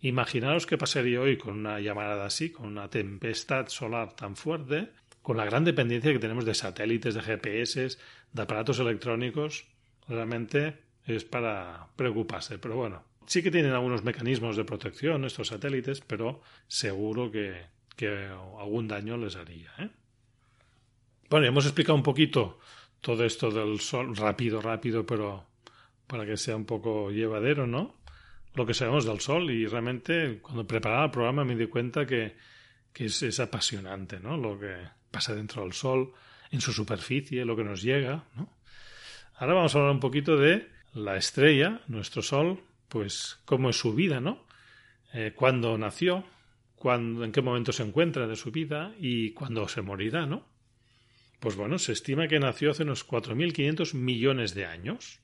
Imaginaros 0.00 0.66
qué 0.66 0.78
pasaría 0.78 1.20
hoy 1.20 1.36
con 1.36 1.58
una 1.58 1.80
llamarada 1.80 2.24
así, 2.26 2.50
con 2.50 2.66
una 2.66 2.88
tempestad 2.88 3.66
solar 3.68 4.14
tan 4.14 4.36
fuerte, 4.36 4.90
con 5.20 5.36
la 5.36 5.44
gran 5.44 5.64
dependencia 5.64 6.12
que 6.12 6.20
tenemos 6.20 6.44
de 6.44 6.54
satélites, 6.54 7.14
de 7.16 7.22
GPS, 7.22 7.98
de 8.32 8.42
aparatos 8.42 8.78
electrónicos, 8.78 9.66
realmente 10.08 10.78
es 11.04 11.24
para 11.24 11.88
preocuparse. 11.96 12.58
Pero 12.58 12.76
bueno, 12.76 13.02
sí 13.26 13.42
que 13.42 13.50
tienen 13.50 13.72
algunos 13.72 14.04
mecanismos 14.04 14.56
de 14.56 14.64
protección 14.64 15.24
estos 15.24 15.48
satélites, 15.48 16.00
pero 16.02 16.40
seguro 16.68 17.32
que, 17.32 17.62
que 17.96 18.28
algún 18.60 18.86
daño 18.86 19.16
les 19.16 19.34
haría. 19.34 19.72
¿eh? 19.80 19.88
Bueno, 21.28 21.46
hemos 21.46 21.64
explicado 21.66 21.96
un 21.96 22.04
poquito 22.04 22.60
todo 23.00 23.24
esto 23.24 23.50
del 23.50 23.80
sol, 23.80 24.16
rápido, 24.16 24.60
rápido, 24.60 25.06
pero 25.06 25.46
para 26.06 26.26
que 26.26 26.36
sea 26.36 26.56
un 26.56 26.64
poco 26.64 27.10
llevadero, 27.10 27.66
¿no? 27.66 27.96
Lo 28.54 28.66
que 28.66 28.74
sabemos 28.74 29.04
del 29.04 29.20
sol 29.20 29.50
y 29.50 29.66
realmente 29.66 30.40
cuando 30.40 30.66
preparaba 30.66 31.04
el 31.04 31.10
programa 31.10 31.44
me 31.44 31.54
di 31.54 31.66
cuenta 31.66 32.06
que, 32.06 32.36
que 32.92 33.06
es, 33.06 33.40
apasionante, 33.40 34.18
¿no? 34.18 34.36
Lo 34.36 34.58
que 34.58 34.74
pasa 35.10 35.34
dentro 35.34 35.62
del 35.62 35.72
sol, 35.72 36.12
en 36.50 36.60
su 36.60 36.72
superficie, 36.72 37.44
lo 37.44 37.54
que 37.56 37.64
nos 37.64 37.82
llega, 37.82 38.24
¿no? 38.34 38.48
Ahora 39.36 39.54
vamos 39.54 39.74
a 39.74 39.78
hablar 39.78 39.92
un 39.92 40.00
poquito 40.00 40.36
de 40.36 40.68
la 40.94 41.16
estrella, 41.16 41.82
nuestro 41.86 42.22
sol, 42.22 42.60
pues 42.88 43.38
cómo 43.44 43.70
es 43.70 43.76
su 43.76 43.94
vida, 43.94 44.20
¿no? 44.20 44.44
Eh, 45.12 45.32
cuándo 45.34 45.78
nació, 45.78 46.24
cuándo, 46.74 47.24
en 47.24 47.32
qué 47.32 47.42
momento 47.42 47.72
se 47.72 47.82
encuentra 47.82 48.26
de 48.26 48.34
su 48.34 48.50
vida 48.50 48.94
y 48.98 49.32
cuándo 49.32 49.68
se 49.68 49.82
morirá, 49.82 50.26
¿no? 50.26 50.44
Pues 51.40 51.54
bueno, 51.54 51.78
se 51.78 51.92
estima 51.92 52.26
que 52.26 52.40
nació 52.40 52.72
hace 52.72 52.82
unos 52.82 53.06
4.500 53.06 53.94
millones 53.94 54.54
de 54.54 54.66
años. 54.66 55.20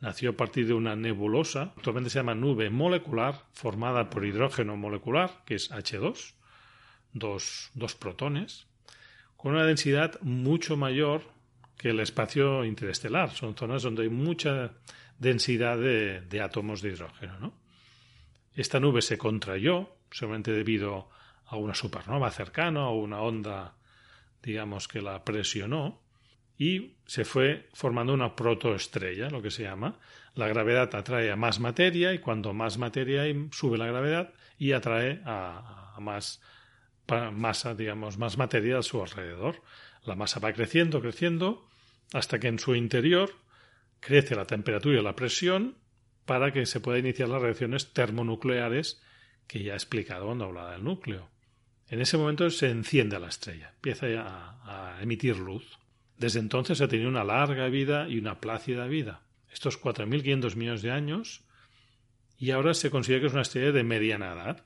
Nació 0.00 0.30
a 0.30 0.36
partir 0.36 0.66
de 0.66 0.74
una 0.74 0.96
nebulosa, 0.96 1.74
actualmente 1.76 2.08
se 2.08 2.20
llama 2.20 2.34
nube 2.34 2.70
molecular, 2.70 3.44
formada 3.52 4.08
por 4.08 4.24
hidrógeno 4.24 4.76
molecular, 4.76 5.42
que 5.44 5.56
es 5.56 5.70
H2, 5.70 6.34
dos, 7.12 7.70
dos 7.74 7.94
protones, 7.96 8.66
con 9.36 9.52
una 9.52 9.66
densidad 9.66 10.18
mucho 10.22 10.76
mayor 10.76 11.22
que 11.76 11.90
el 11.90 12.00
espacio 12.00 12.64
interestelar. 12.64 13.30
Son 13.30 13.54
zonas 13.56 13.82
donde 13.82 14.04
hay 14.04 14.08
mucha 14.08 14.72
densidad 15.18 15.76
de, 15.76 16.22
de 16.22 16.40
átomos 16.40 16.80
de 16.80 16.90
hidrógeno. 16.90 17.38
¿no? 17.40 17.52
Esta 18.54 18.80
nube 18.80 19.02
se 19.02 19.18
contrayó, 19.18 19.96
seguramente 20.10 20.52
debido 20.52 21.10
a 21.46 21.56
una 21.56 21.74
supernova 21.74 22.30
cercana 22.30 22.88
o 22.88 23.00
una 23.00 23.20
onda 23.20 23.74
digamos 24.42 24.88
que 24.88 25.02
la 25.02 25.24
presionó 25.24 26.02
y 26.60 26.96
se 27.06 27.24
fue 27.24 27.68
formando 27.72 28.12
una 28.12 28.36
protoestrella, 28.36 29.30
lo 29.30 29.40
que 29.40 29.50
se 29.50 29.62
llama. 29.62 29.98
La 30.34 30.46
gravedad 30.46 30.94
atrae 30.94 31.30
a 31.30 31.36
más 31.36 31.58
materia 31.58 32.12
y 32.12 32.18
cuando 32.18 32.52
más 32.52 32.76
materia 32.76 33.22
hay, 33.22 33.48
sube 33.52 33.78
la 33.78 33.86
gravedad 33.86 34.34
y 34.58 34.72
atrae 34.72 35.22
a, 35.24 35.96
más 36.00 36.42
masa, 37.32 37.74
digamos, 37.74 38.18
más 38.18 38.36
materia 38.36 38.78
a 38.78 38.82
su 38.82 39.02
alrededor. 39.02 39.62
La 40.04 40.16
masa 40.16 40.38
va 40.38 40.52
creciendo, 40.52 41.00
creciendo, 41.00 41.66
hasta 42.12 42.38
que 42.38 42.48
en 42.48 42.58
su 42.58 42.74
interior 42.74 43.32
crece 44.00 44.34
la 44.34 44.46
temperatura 44.46 45.00
y 45.00 45.02
la 45.02 45.16
presión 45.16 45.78
para 46.26 46.52
que 46.52 46.66
se 46.66 46.80
puedan 46.80 47.00
iniciar 47.00 47.28
las 47.28 47.42
reacciones 47.42 47.92
termonucleares 47.92 49.02
que 49.46 49.62
ya 49.62 49.72
he 49.72 49.76
explicado 49.76 50.26
cuando 50.26 50.44
hablaba 50.44 50.72
del 50.72 50.84
núcleo. 50.84 51.28
En 51.90 52.00
ese 52.00 52.16
momento 52.16 52.48
se 52.50 52.70
enciende 52.70 53.18
la 53.18 53.26
estrella, 53.26 53.72
empieza 53.74 54.06
a, 54.06 55.02
emitir 55.02 55.36
luz. 55.36 55.76
Desde 56.16 56.38
entonces 56.38 56.80
ha 56.80 56.86
tenido 56.86 57.08
una 57.08 57.24
larga 57.24 57.68
vida 57.68 58.08
y 58.08 58.16
una 58.16 58.40
plácida 58.40 58.86
vida. 58.86 59.22
Estos 59.52 59.82
4.500 59.82 60.54
millones 60.54 60.82
de 60.82 60.92
años, 60.92 61.42
y 62.38 62.52
ahora 62.52 62.74
se 62.74 62.90
considera 62.90 63.20
que 63.20 63.26
es 63.26 63.32
una 63.32 63.42
estrella 63.42 63.72
de 63.72 63.82
mediana 63.82 64.32
edad. 64.32 64.64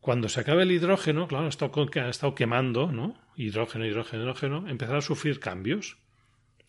Cuando 0.00 0.30
se 0.30 0.40
acabe 0.40 0.62
el 0.62 0.72
hidrógeno, 0.72 1.28
claro, 1.28 1.44
ha 1.44 2.08
estado 2.08 2.34
quemando, 2.34 2.90
¿no? 2.90 3.20
Hidrógeno, 3.36 3.84
hidrógeno, 3.84 4.22
hidrógeno, 4.22 4.68
empezará 4.68 4.98
a 4.98 5.02
sufrir 5.02 5.40
cambios. 5.40 5.98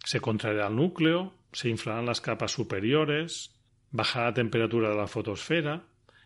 Se 0.03 0.19
contraerá 0.19 0.67
el 0.67 0.75
núcleo, 0.75 1.34
se 1.53 1.69
inflarán 1.69 2.05
las 2.05 2.19
capas 2.19 2.51
superiores, 2.51 3.55
bajará 3.91 4.25
la 4.25 4.34
temperatura 4.34 4.89
de 4.89 4.97
la 4.97 5.07
fotosfera 5.07 5.86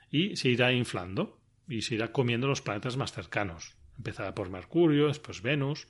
y 0.10 0.36
se 0.36 0.49
irá 0.49 0.72
inflando 0.72 1.38
y 1.68 1.82
se 1.82 1.95
irá 1.95 2.11
comiendo 2.11 2.47
los 2.47 2.61
planetas 2.61 2.97
más 2.97 3.11
cercanos. 3.11 3.76
Empezará 3.97 4.34
por 4.34 4.49
Mercurio, 4.49 5.07
después 5.07 5.41
Venus. 5.41 5.88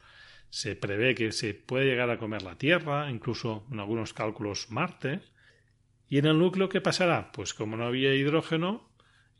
Se 0.49 0.75
prevé 0.75 1.13
que 1.13 1.31
se 1.31 1.53
puede 1.53 1.85
llegar 1.85 2.09
a 2.09 2.17
comer 2.17 2.41
la 2.41 2.57
Tierra, 2.57 3.11
incluso 3.11 3.65
en 3.71 3.79
algunos 3.79 4.13
cálculos 4.13 4.71
Marte. 4.71 5.21
¿Y 6.07 6.17
en 6.19 6.25
el 6.25 6.39
núcleo 6.39 6.69
qué 6.69 6.79
pasará? 6.79 7.31
Pues 7.31 7.53
como 7.53 7.75
no 7.75 7.85
había 7.85 8.13
hidrógeno 8.15 8.89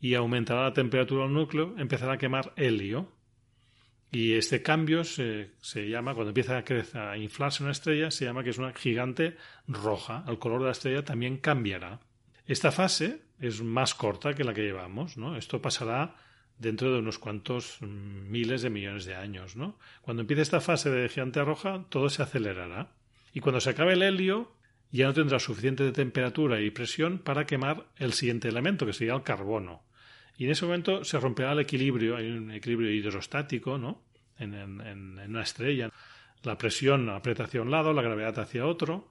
y 0.00 0.14
aumentará 0.14 0.64
la 0.64 0.74
temperatura 0.74 1.24
del 1.24 1.32
núcleo, 1.32 1.74
empezará 1.78 2.14
a 2.14 2.18
quemar 2.18 2.52
helio. 2.56 3.12
Y 4.10 4.34
este 4.34 4.62
cambio 4.62 5.04
se, 5.04 5.50
se 5.60 5.88
llama, 5.88 6.14
cuando 6.14 6.30
empieza 6.30 6.56
a, 6.56 6.64
crecer, 6.64 7.00
a 7.00 7.18
inflarse 7.18 7.62
una 7.62 7.72
estrella, 7.72 8.10
se 8.10 8.24
llama 8.24 8.42
que 8.42 8.50
es 8.50 8.58
una 8.58 8.72
gigante 8.72 9.36
roja. 9.66 10.24
El 10.28 10.38
color 10.38 10.60
de 10.60 10.66
la 10.66 10.72
estrella 10.72 11.04
también 11.04 11.38
cambiará. 11.38 12.00
Esta 12.46 12.70
fase 12.70 13.22
es 13.38 13.62
más 13.62 13.94
corta 13.94 14.34
que 14.34 14.44
la 14.44 14.54
que 14.54 14.62
llevamos, 14.62 15.18
¿no? 15.18 15.36
Esto 15.36 15.60
pasará 15.60 16.16
dentro 16.58 16.92
de 16.92 16.98
unos 16.98 17.18
cuantos 17.18 17.78
mm, 17.80 18.30
miles 18.30 18.62
de 18.62 18.70
millones 18.70 19.04
de 19.04 19.14
años. 19.14 19.56
¿no? 19.56 19.78
Cuando 20.02 20.22
empiece 20.22 20.42
esta 20.42 20.60
fase 20.60 20.90
de 20.90 21.08
gigante 21.08 21.42
roja, 21.42 21.84
todo 21.88 22.10
se 22.10 22.22
acelerará. 22.22 22.92
Y 23.32 23.40
cuando 23.40 23.60
se 23.60 23.70
acabe 23.70 23.92
el 23.92 24.02
helio, 24.02 24.52
ya 24.90 25.06
no 25.06 25.14
tendrá 25.14 25.38
suficiente 25.38 25.90
temperatura 25.92 26.60
y 26.60 26.70
presión 26.70 27.18
para 27.18 27.46
quemar 27.46 27.86
el 27.96 28.12
siguiente 28.12 28.48
elemento, 28.48 28.86
que 28.86 28.92
sería 28.92 29.14
el 29.14 29.22
carbono. 29.22 29.82
Y 30.36 30.44
en 30.44 30.50
ese 30.50 30.64
momento 30.64 31.04
se 31.04 31.18
romperá 31.20 31.52
el 31.52 31.60
equilibrio, 31.60 32.16
hay 32.16 32.30
un 32.30 32.50
equilibrio 32.50 32.90
hidrostático, 32.92 33.76
¿no? 33.76 34.04
En, 34.38 34.54
en, 34.54 35.18
una 35.18 35.42
estrella. 35.42 35.90
La 36.44 36.56
presión 36.56 37.08
aprieta 37.10 37.44
hacia 37.44 37.60
un 37.60 37.70
lado, 37.70 37.92
la 37.92 38.02
gravedad 38.02 38.38
hacia 38.38 38.64
otro, 38.64 39.10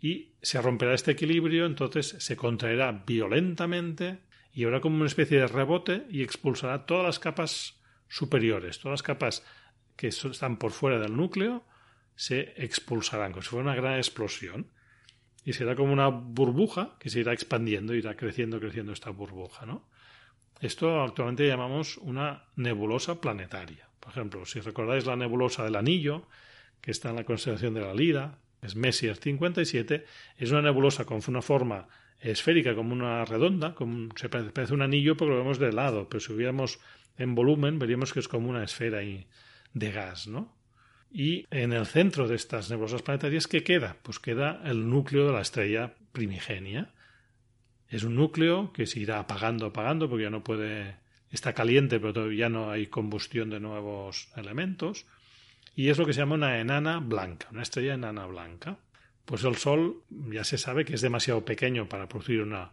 y 0.00 0.32
se 0.42 0.60
romperá 0.60 0.94
este 0.94 1.12
equilibrio, 1.12 1.66
entonces 1.66 2.14
se 2.18 2.36
contraerá 2.36 2.92
violentamente 2.92 4.20
y 4.52 4.64
habrá 4.64 4.80
como 4.80 4.96
una 4.96 5.06
especie 5.06 5.38
de 5.38 5.46
rebote 5.46 6.06
y 6.10 6.22
expulsará 6.22 6.86
todas 6.86 7.04
las 7.04 7.18
capas 7.18 7.80
superiores, 8.08 8.78
todas 8.78 8.94
las 8.94 9.02
capas 9.02 9.44
que 9.96 10.08
están 10.08 10.56
por 10.56 10.72
fuera 10.72 10.98
del 10.98 11.16
núcleo, 11.16 11.64
se 12.16 12.52
expulsarán, 12.62 13.32
como 13.32 13.42
si 13.42 13.48
fuera 13.48 13.64
una 13.64 13.74
gran 13.74 13.96
explosión. 13.96 14.70
Y 15.44 15.54
será 15.54 15.74
como 15.74 15.92
una 15.92 16.08
burbuja 16.08 16.96
que 16.98 17.08
se 17.08 17.20
irá 17.20 17.32
expandiendo, 17.32 17.94
irá 17.94 18.14
creciendo, 18.14 18.60
creciendo 18.60 18.92
esta 18.92 19.08
burbuja, 19.10 19.64
¿no? 19.64 19.88
Esto 20.60 21.02
actualmente 21.02 21.46
llamamos 21.46 21.96
una 21.96 22.44
nebulosa 22.56 23.22
planetaria. 23.22 23.88
Por 23.98 24.12
ejemplo, 24.12 24.44
si 24.44 24.60
recordáis 24.60 25.06
la 25.06 25.16
nebulosa 25.16 25.64
del 25.64 25.76
Anillo, 25.76 26.28
que 26.82 26.90
está 26.90 27.08
en 27.10 27.16
la 27.16 27.24
constelación 27.24 27.72
de 27.72 27.80
la 27.80 27.94
Lira, 27.94 28.38
es 28.60 28.76
Messier 28.76 29.16
57, 29.16 30.04
es 30.36 30.50
una 30.50 30.60
nebulosa 30.60 31.06
con 31.06 31.20
una 31.26 31.40
forma 31.40 31.88
esférica, 32.20 32.74
como 32.74 32.92
una 32.92 33.24
redonda, 33.24 33.74
como, 33.74 34.08
se 34.16 34.28
parece 34.28 34.74
un 34.74 34.82
anillo 34.82 35.16
porque 35.16 35.32
lo 35.32 35.38
vemos 35.38 35.58
de 35.58 35.72
lado, 35.72 36.08
pero 36.08 36.20
si 36.20 36.32
hubiéramos 36.32 36.80
en 37.16 37.34
volumen 37.34 37.78
veríamos 37.78 38.12
que 38.12 38.20
es 38.20 38.28
como 38.28 38.48
una 38.48 38.64
esfera 38.64 38.98
de 38.98 39.92
gas, 39.92 40.26
¿no? 40.26 40.56
Y 41.12 41.46
en 41.50 41.72
el 41.72 41.86
centro 41.86 42.28
de 42.28 42.36
estas 42.36 42.70
nebulosas 42.70 43.02
planetarias, 43.02 43.48
¿qué 43.48 43.64
queda? 43.64 43.96
Pues 44.02 44.20
queda 44.20 44.60
el 44.64 44.88
núcleo 44.88 45.26
de 45.26 45.32
la 45.32 45.40
estrella 45.40 45.94
primigenia, 46.12 46.92
es 47.90 48.04
un 48.04 48.14
núcleo 48.14 48.72
que 48.72 48.86
se 48.86 49.00
irá 49.00 49.18
apagando, 49.18 49.66
apagando, 49.66 50.08
porque 50.08 50.22
ya 50.22 50.30
no 50.30 50.44
puede, 50.44 50.94
está 51.32 51.52
caliente, 51.52 51.98
pero 51.98 52.12
todavía 52.12 52.48
no 52.48 52.70
hay 52.70 52.86
combustión 52.86 53.50
de 53.50 53.58
nuevos 53.58 54.28
elementos. 54.36 55.06
Y 55.74 55.88
es 55.88 55.98
lo 55.98 56.06
que 56.06 56.12
se 56.12 56.20
llama 56.20 56.36
una 56.36 56.60
enana 56.60 57.00
blanca, 57.00 57.48
una 57.50 57.62
estrella 57.62 57.94
enana 57.94 58.26
blanca. 58.26 58.78
Pues 59.30 59.44
el 59.44 59.54
Sol 59.58 60.02
ya 60.32 60.42
se 60.42 60.58
sabe 60.58 60.84
que 60.84 60.94
es 60.94 61.02
demasiado 61.02 61.44
pequeño 61.44 61.88
para 61.88 62.08
producir 62.08 62.42
una, 62.42 62.72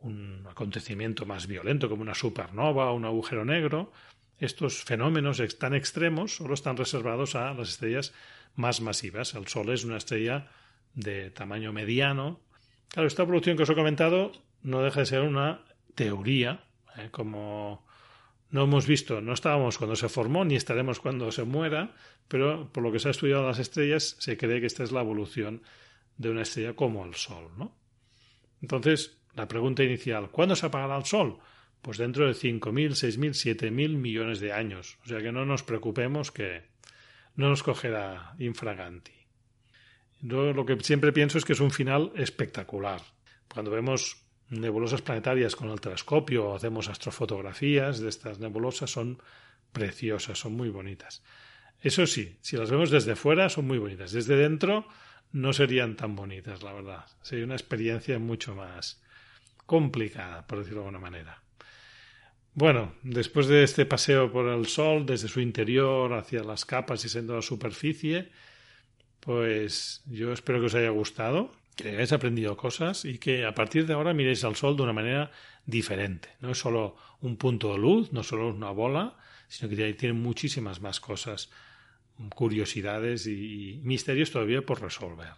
un 0.00 0.46
acontecimiento 0.46 1.24
más 1.24 1.46
violento 1.46 1.88
como 1.88 2.02
una 2.02 2.14
supernova 2.14 2.90
o 2.90 2.96
un 2.96 3.06
agujero 3.06 3.46
negro. 3.46 3.92
Estos 4.38 4.84
fenómenos 4.84 5.40
tan 5.56 5.74
extremos 5.74 6.36
solo 6.36 6.52
están 6.52 6.76
reservados 6.76 7.34
a 7.34 7.54
las 7.54 7.70
estrellas 7.70 8.12
más 8.56 8.82
masivas. 8.82 9.34
El 9.34 9.46
Sol 9.46 9.70
es 9.70 9.84
una 9.84 9.96
estrella 9.96 10.50
de 10.92 11.30
tamaño 11.30 11.72
mediano. 11.72 12.40
Claro, 12.90 13.08
esta 13.08 13.24
producción 13.24 13.56
que 13.56 13.62
os 13.62 13.70
he 13.70 13.74
comentado 13.74 14.32
no 14.60 14.82
deja 14.82 15.00
de 15.00 15.06
ser 15.06 15.22
una 15.22 15.64
teoría, 15.94 16.62
¿eh? 16.98 17.08
como 17.10 17.86
no 18.50 18.64
hemos 18.64 18.86
visto, 18.86 19.22
no 19.22 19.32
estábamos 19.32 19.78
cuando 19.78 19.96
se 19.96 20.10
formó 20.10 20.44
ni 20.44 20.56
estaremos 20.56 21.00
cuando 21.00 21.32
se 21.32 21.44
muera, 21.44 21.94
pero 22.28 22.70
por 22.70 22.82
lo 22.82 22.92
que 22.92 22.98
se 22.98 23.08
ha 23.08 23.12
estudiado 23.12 23.46
las 23.46 23.60
estrellas 23.60 24.16
se 24.18 24.36
cree 24.36 24.60
que 24.60 24.66
esta 24.66 24.84
es 24.84 24.92
la 24.92 25.00
evolución 25.00 25.62
de 26.16 26.30
una 26.30 26.42
estrella 26.42 26.74
como 26.74 27.04
el 27.04 27.14
Sol, 27.14 27.50
¿no? 27.56 27.76
Entonces, 28.62 29.18
la 29.34 29.48
pregunta 29.48 29.84
inicial, 29.84 30.30
¿cuándo 30.30 30.56
se 30.56 30.66
apagará 30.66 30.96
el 30.96 31.04
Sol? 31.04 31.38
Pues 31.82 31.98
dentro 31.98 32.26
de 32.26 32.32
5.000, 32.32 32.90
6.000, 32.90 33.56
7.000 33.58 33.96
millones 33.96 34.40
de 34.40 34.52
años. 34.52 34.98
O 35.04 35.08
sea 35.08 35.20
que 35.20 35.30
no 35.30 35.44
nos 35.44 35.62
preocupemos 35.62 36.32
que 36.32 36.64
no 37.36 37.48
nos 37.48 37.62
cogerá 37.62 38.34
infraganti. 38.38 39.12
Yo 40.20 40.52
lo 40.52 40.64
que 40.64 40.78
siempre 40.80 41.12
pienso 41.12 41.38
es 41.38 41.44
que 41.44 41.52
es 41.52 41.60
un 41.60 41.70
final 41.70 42.12
espectacular. 42.16 43.02
Cuando 43.52 43.70
vemos 43.70 44.24
nebulosas 44.48 45.02
planetarias 45.02 45.54
con 45.54 45.70
el 45.70 45.80
telescopio, 45.80 46.54
hacemos 46.54 46.88
astrofotografías 46.88 48.00
de 48.00 48.08
estas 48.08 48.38
nebulosas, 48.38 48.90
son 48.90 49.20
preciosas, 49.72 50.38
son 50.38 50.54
muy 50.54 50.70
bonitas. 50.70 51.22
Eso 51.80 52.06
sí, 52.06 52.38
si 52.40 52.56
las 52.56 52.70
vemos 52.70 52.90
desde 52.90 53.16
fuera 53.16 53.48
son 53.48 53.66
muy 53.66 53.78
bonitas. 53.78 54.12
Desde 54.12 54.36
dentro 54.36 54.88
no 55.32 55.52
serían 55.52 55.96
tan 55.96 56.16
bonitas, 56.16 56.62
la 56.62 56.72
verdad. 56.72 57.04
Sería 57.22 57.44
una 57.44 57.54
experiencia 57.54 58.18
mucho 58.18 58.54
más 58.54 59.02
complicada, 59.66 60.46
por 60.46 60.58
decirlo 60.58 60.80
de 60.80 60.86
alguna 60.88 61.02
manera. 61.02 61.42
Bueno, 62.54 62.94
después 63.02 63.48
de 63.48 63.62
este 63.64 63.84
paseo 63.84 64.32
por 64.32 64.48
el 64.48 64.66
Sol, 64.66 65.04
desde 65.04 65.28
su 65.28 65.40
interior 65.40 66.14
hacia 66.14 66.42
las 66.42 66.64
capas 66.64 67.04
y 67.04 67.08
siendo 67.08 67.34
la 67.34 67.42
superficie, 67.42 68.30
pues 69.20 70.02
yo 70.06 70.32
espero 70.32 70.60
que 70.60 70.66
os 70.66 70.74
haya 70.74 70.90
gustado 70.90 71.50
que 71.76 71.90
hayáis 71.90 72.12
aprendido 72.12 72.56
cosas 72.56 73.04
y 73.04 73.18
que 73.18 73.44
a 73.44 73.54
partir 73.54 73.86
de 73.86 73.92
ahora 73.92 74.14
miréis 74.14 74.42
al 74.44 74.56
sol 74.56 74.76
de 74.76 74.82
una 74.82 74.94
manera 74.94 75.30
diferente. 75.66 76.30
No 76.40 76.50
es 76.50 76.58
solo 76.58 76.96
un 77.20 77.36
punto 77.36 77.72
de 77.72 77.78
luz, 77.78 78.12
no 78.12 78.22
solo 78.22 78.48
una 78.48 78.70
bola, 78.70 79.16
sino 79.46 79.68
que 79.68 79.92
tiene 79.92 80.14
muchísimas 80.14 80.80
más 80.80 81.00
cosas, 81.00 81.50
curiosidades 82.34 83.26
y 83.26 83.80
misterios 83.82 84.30
todavía 84.30 84.62
por 84.62 84.80
resolver. 84.80 85.34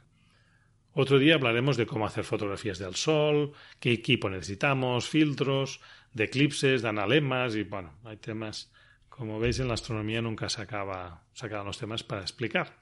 Otro 0.92 1.18
día 1.18 1.34
hablaremos 1.34 1.76
de 1.76 1.86
cómo 1.86 2.06
hacer 2.06 2.24
fotografías 2.24 2.78
del 2.78 2.94
sol, 2.94 3.52
qué 3.78 3.92
equipo 3.92 4.28
necesitamos, 4.28 5.08
filtros, 5.08 5.80
de 6.12 6.24
eclipses, 6.24 6.82
de 6.82 6.88
analemas 6.88 7.54
y 7.54 7.62
bueno, 7.62 7.98
hay 8.04 8.16
temas, 8.16 8.72
como 9.08 9.38
veis 9.38 9.60
en 9.60 9.68
la 9.68 9.74
astronomía 9.74 10.22
nunca 10.22 10.48
se 10.48 10.62
acaba, 10.62 11.24
se 11.32 11.46
acaban 11.46 11.66
los 11.66 11.78
temas 11.78 12.02
para 12.02 12.22
explicar. 12.22 12.78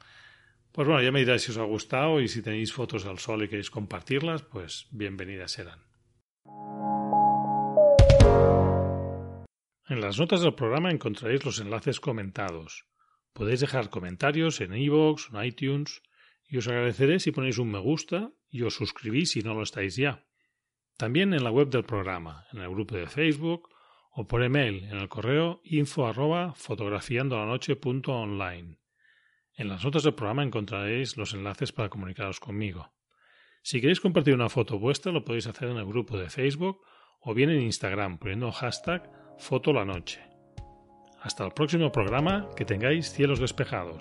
Pues 0.72 0.86
bueno, 0.86 1.02
ya 1.02 1.12
me 1.12 1.20
diréis 1.20 1.42
si 1.42 1.50
os 1.50 1.58
ha 1.58 1.64
gustado 1.64 2.20
y 2.20 2.28
si 2.28 2.42
tenéis 2.42 2.72
fotos 2.72 3.04
del 3.04 3.18
sol 3.18 3.42
y 3.42 3.48
queréis 3.48 3.70
compartirlas, 3.70 4.42
pues 4.42 4.86
bienvenidas 4.90 5.52
serán. 5.52 5.80
En 9.88 10.00
las 10.00 10.18
notas 10.18 10.40
del 10.40 10.54
programa 10.54 10.90
encontraréis 10.90 11.44
los 11.44 11.60
enlaces 11.60 12.00
comentados. 12.00 12.86
Podéis 13.36 13.60
dejar 13.60 13.90
comentarios 13.90 14.62
en 14.62 14.74
iVoox 14.74 15.28
o 15.28 15.36
en 15.36 15.44
iTunes 15.44 16.00
y 16.48 16.56
os 16.56 16.68
agradeceré 16.68 17.20
si 17.20 17.32
ponéis 17.36 17.58
un 17.58 17.70
me 17.70 17.78
gusta 17.78 18.32
y 18.48 18.62
os 18.62 18.74
suscribís 18.74 19.32
si 19.32 19.42
no 19.42 19.52
lo 19.52 19.62
estáis 19.62 19.96
ya. 19.96 20.24
También 20.96 21.34
en 21.34 21.44
la 21.44 21.50
web 21.50 21.68
del 21.68 21.84
programa, 21.84 22.46
en 22.50 22.60
el 22.60 22.70
grupo 22.70 22.96
de 22.96 23.06
Facebook 23.06 23.68
o 24.10 24.26
por 24.26 24.42
email 24.42 24.84
en 24.84 24.96
el 24.96 25.10
correo 25.10 25.60
info 25.64 26.06
arroba 26.06 26.54
fotografiandolanoche.online. 26.54 28.78
En 29.52 29.68
las 29.68 29.84
notas 29.84 30.04
del 30.04 30.14
programa 30.14 30.42
encontraréis 30.42 31.18
los 31.18 31.34
enlaces 31.34 31.72
para 31.72 31.90
comunicaros 31.90 32.40
conmigo. 32.40 32.94
Si 33.60 33.82
queréis 33.82 34.00
compartir 34.00 34.32
una 34.32 34.48
foto 34.48 34.78
vuestra, 34.78 35.12
lo 35.12 35.26
podéis 35.26 35.46
hacer 35.46 35.68
en 35.68 35.76
el 35.76 35.84
grupo 35.84 36.16
de 36.16 36.30
Facebook 36.30 36.80
o 37.20 37.34
bien 37.34 37.50
en 37.50 37.60
Instagram 37.60 38.16
poniendo 38.16 38.50
hashtag 38.50 39.12
fotolanoche. 39.38 40.35
Hasta 41.26 41.44
el 41.44 41.50
próximo 41.50 41.90
programa, 41.90 42.48
que 42.54 42.64
tengáis 42.64 43.10
cielos 43.10 43.40
despejados. 43.40 43.96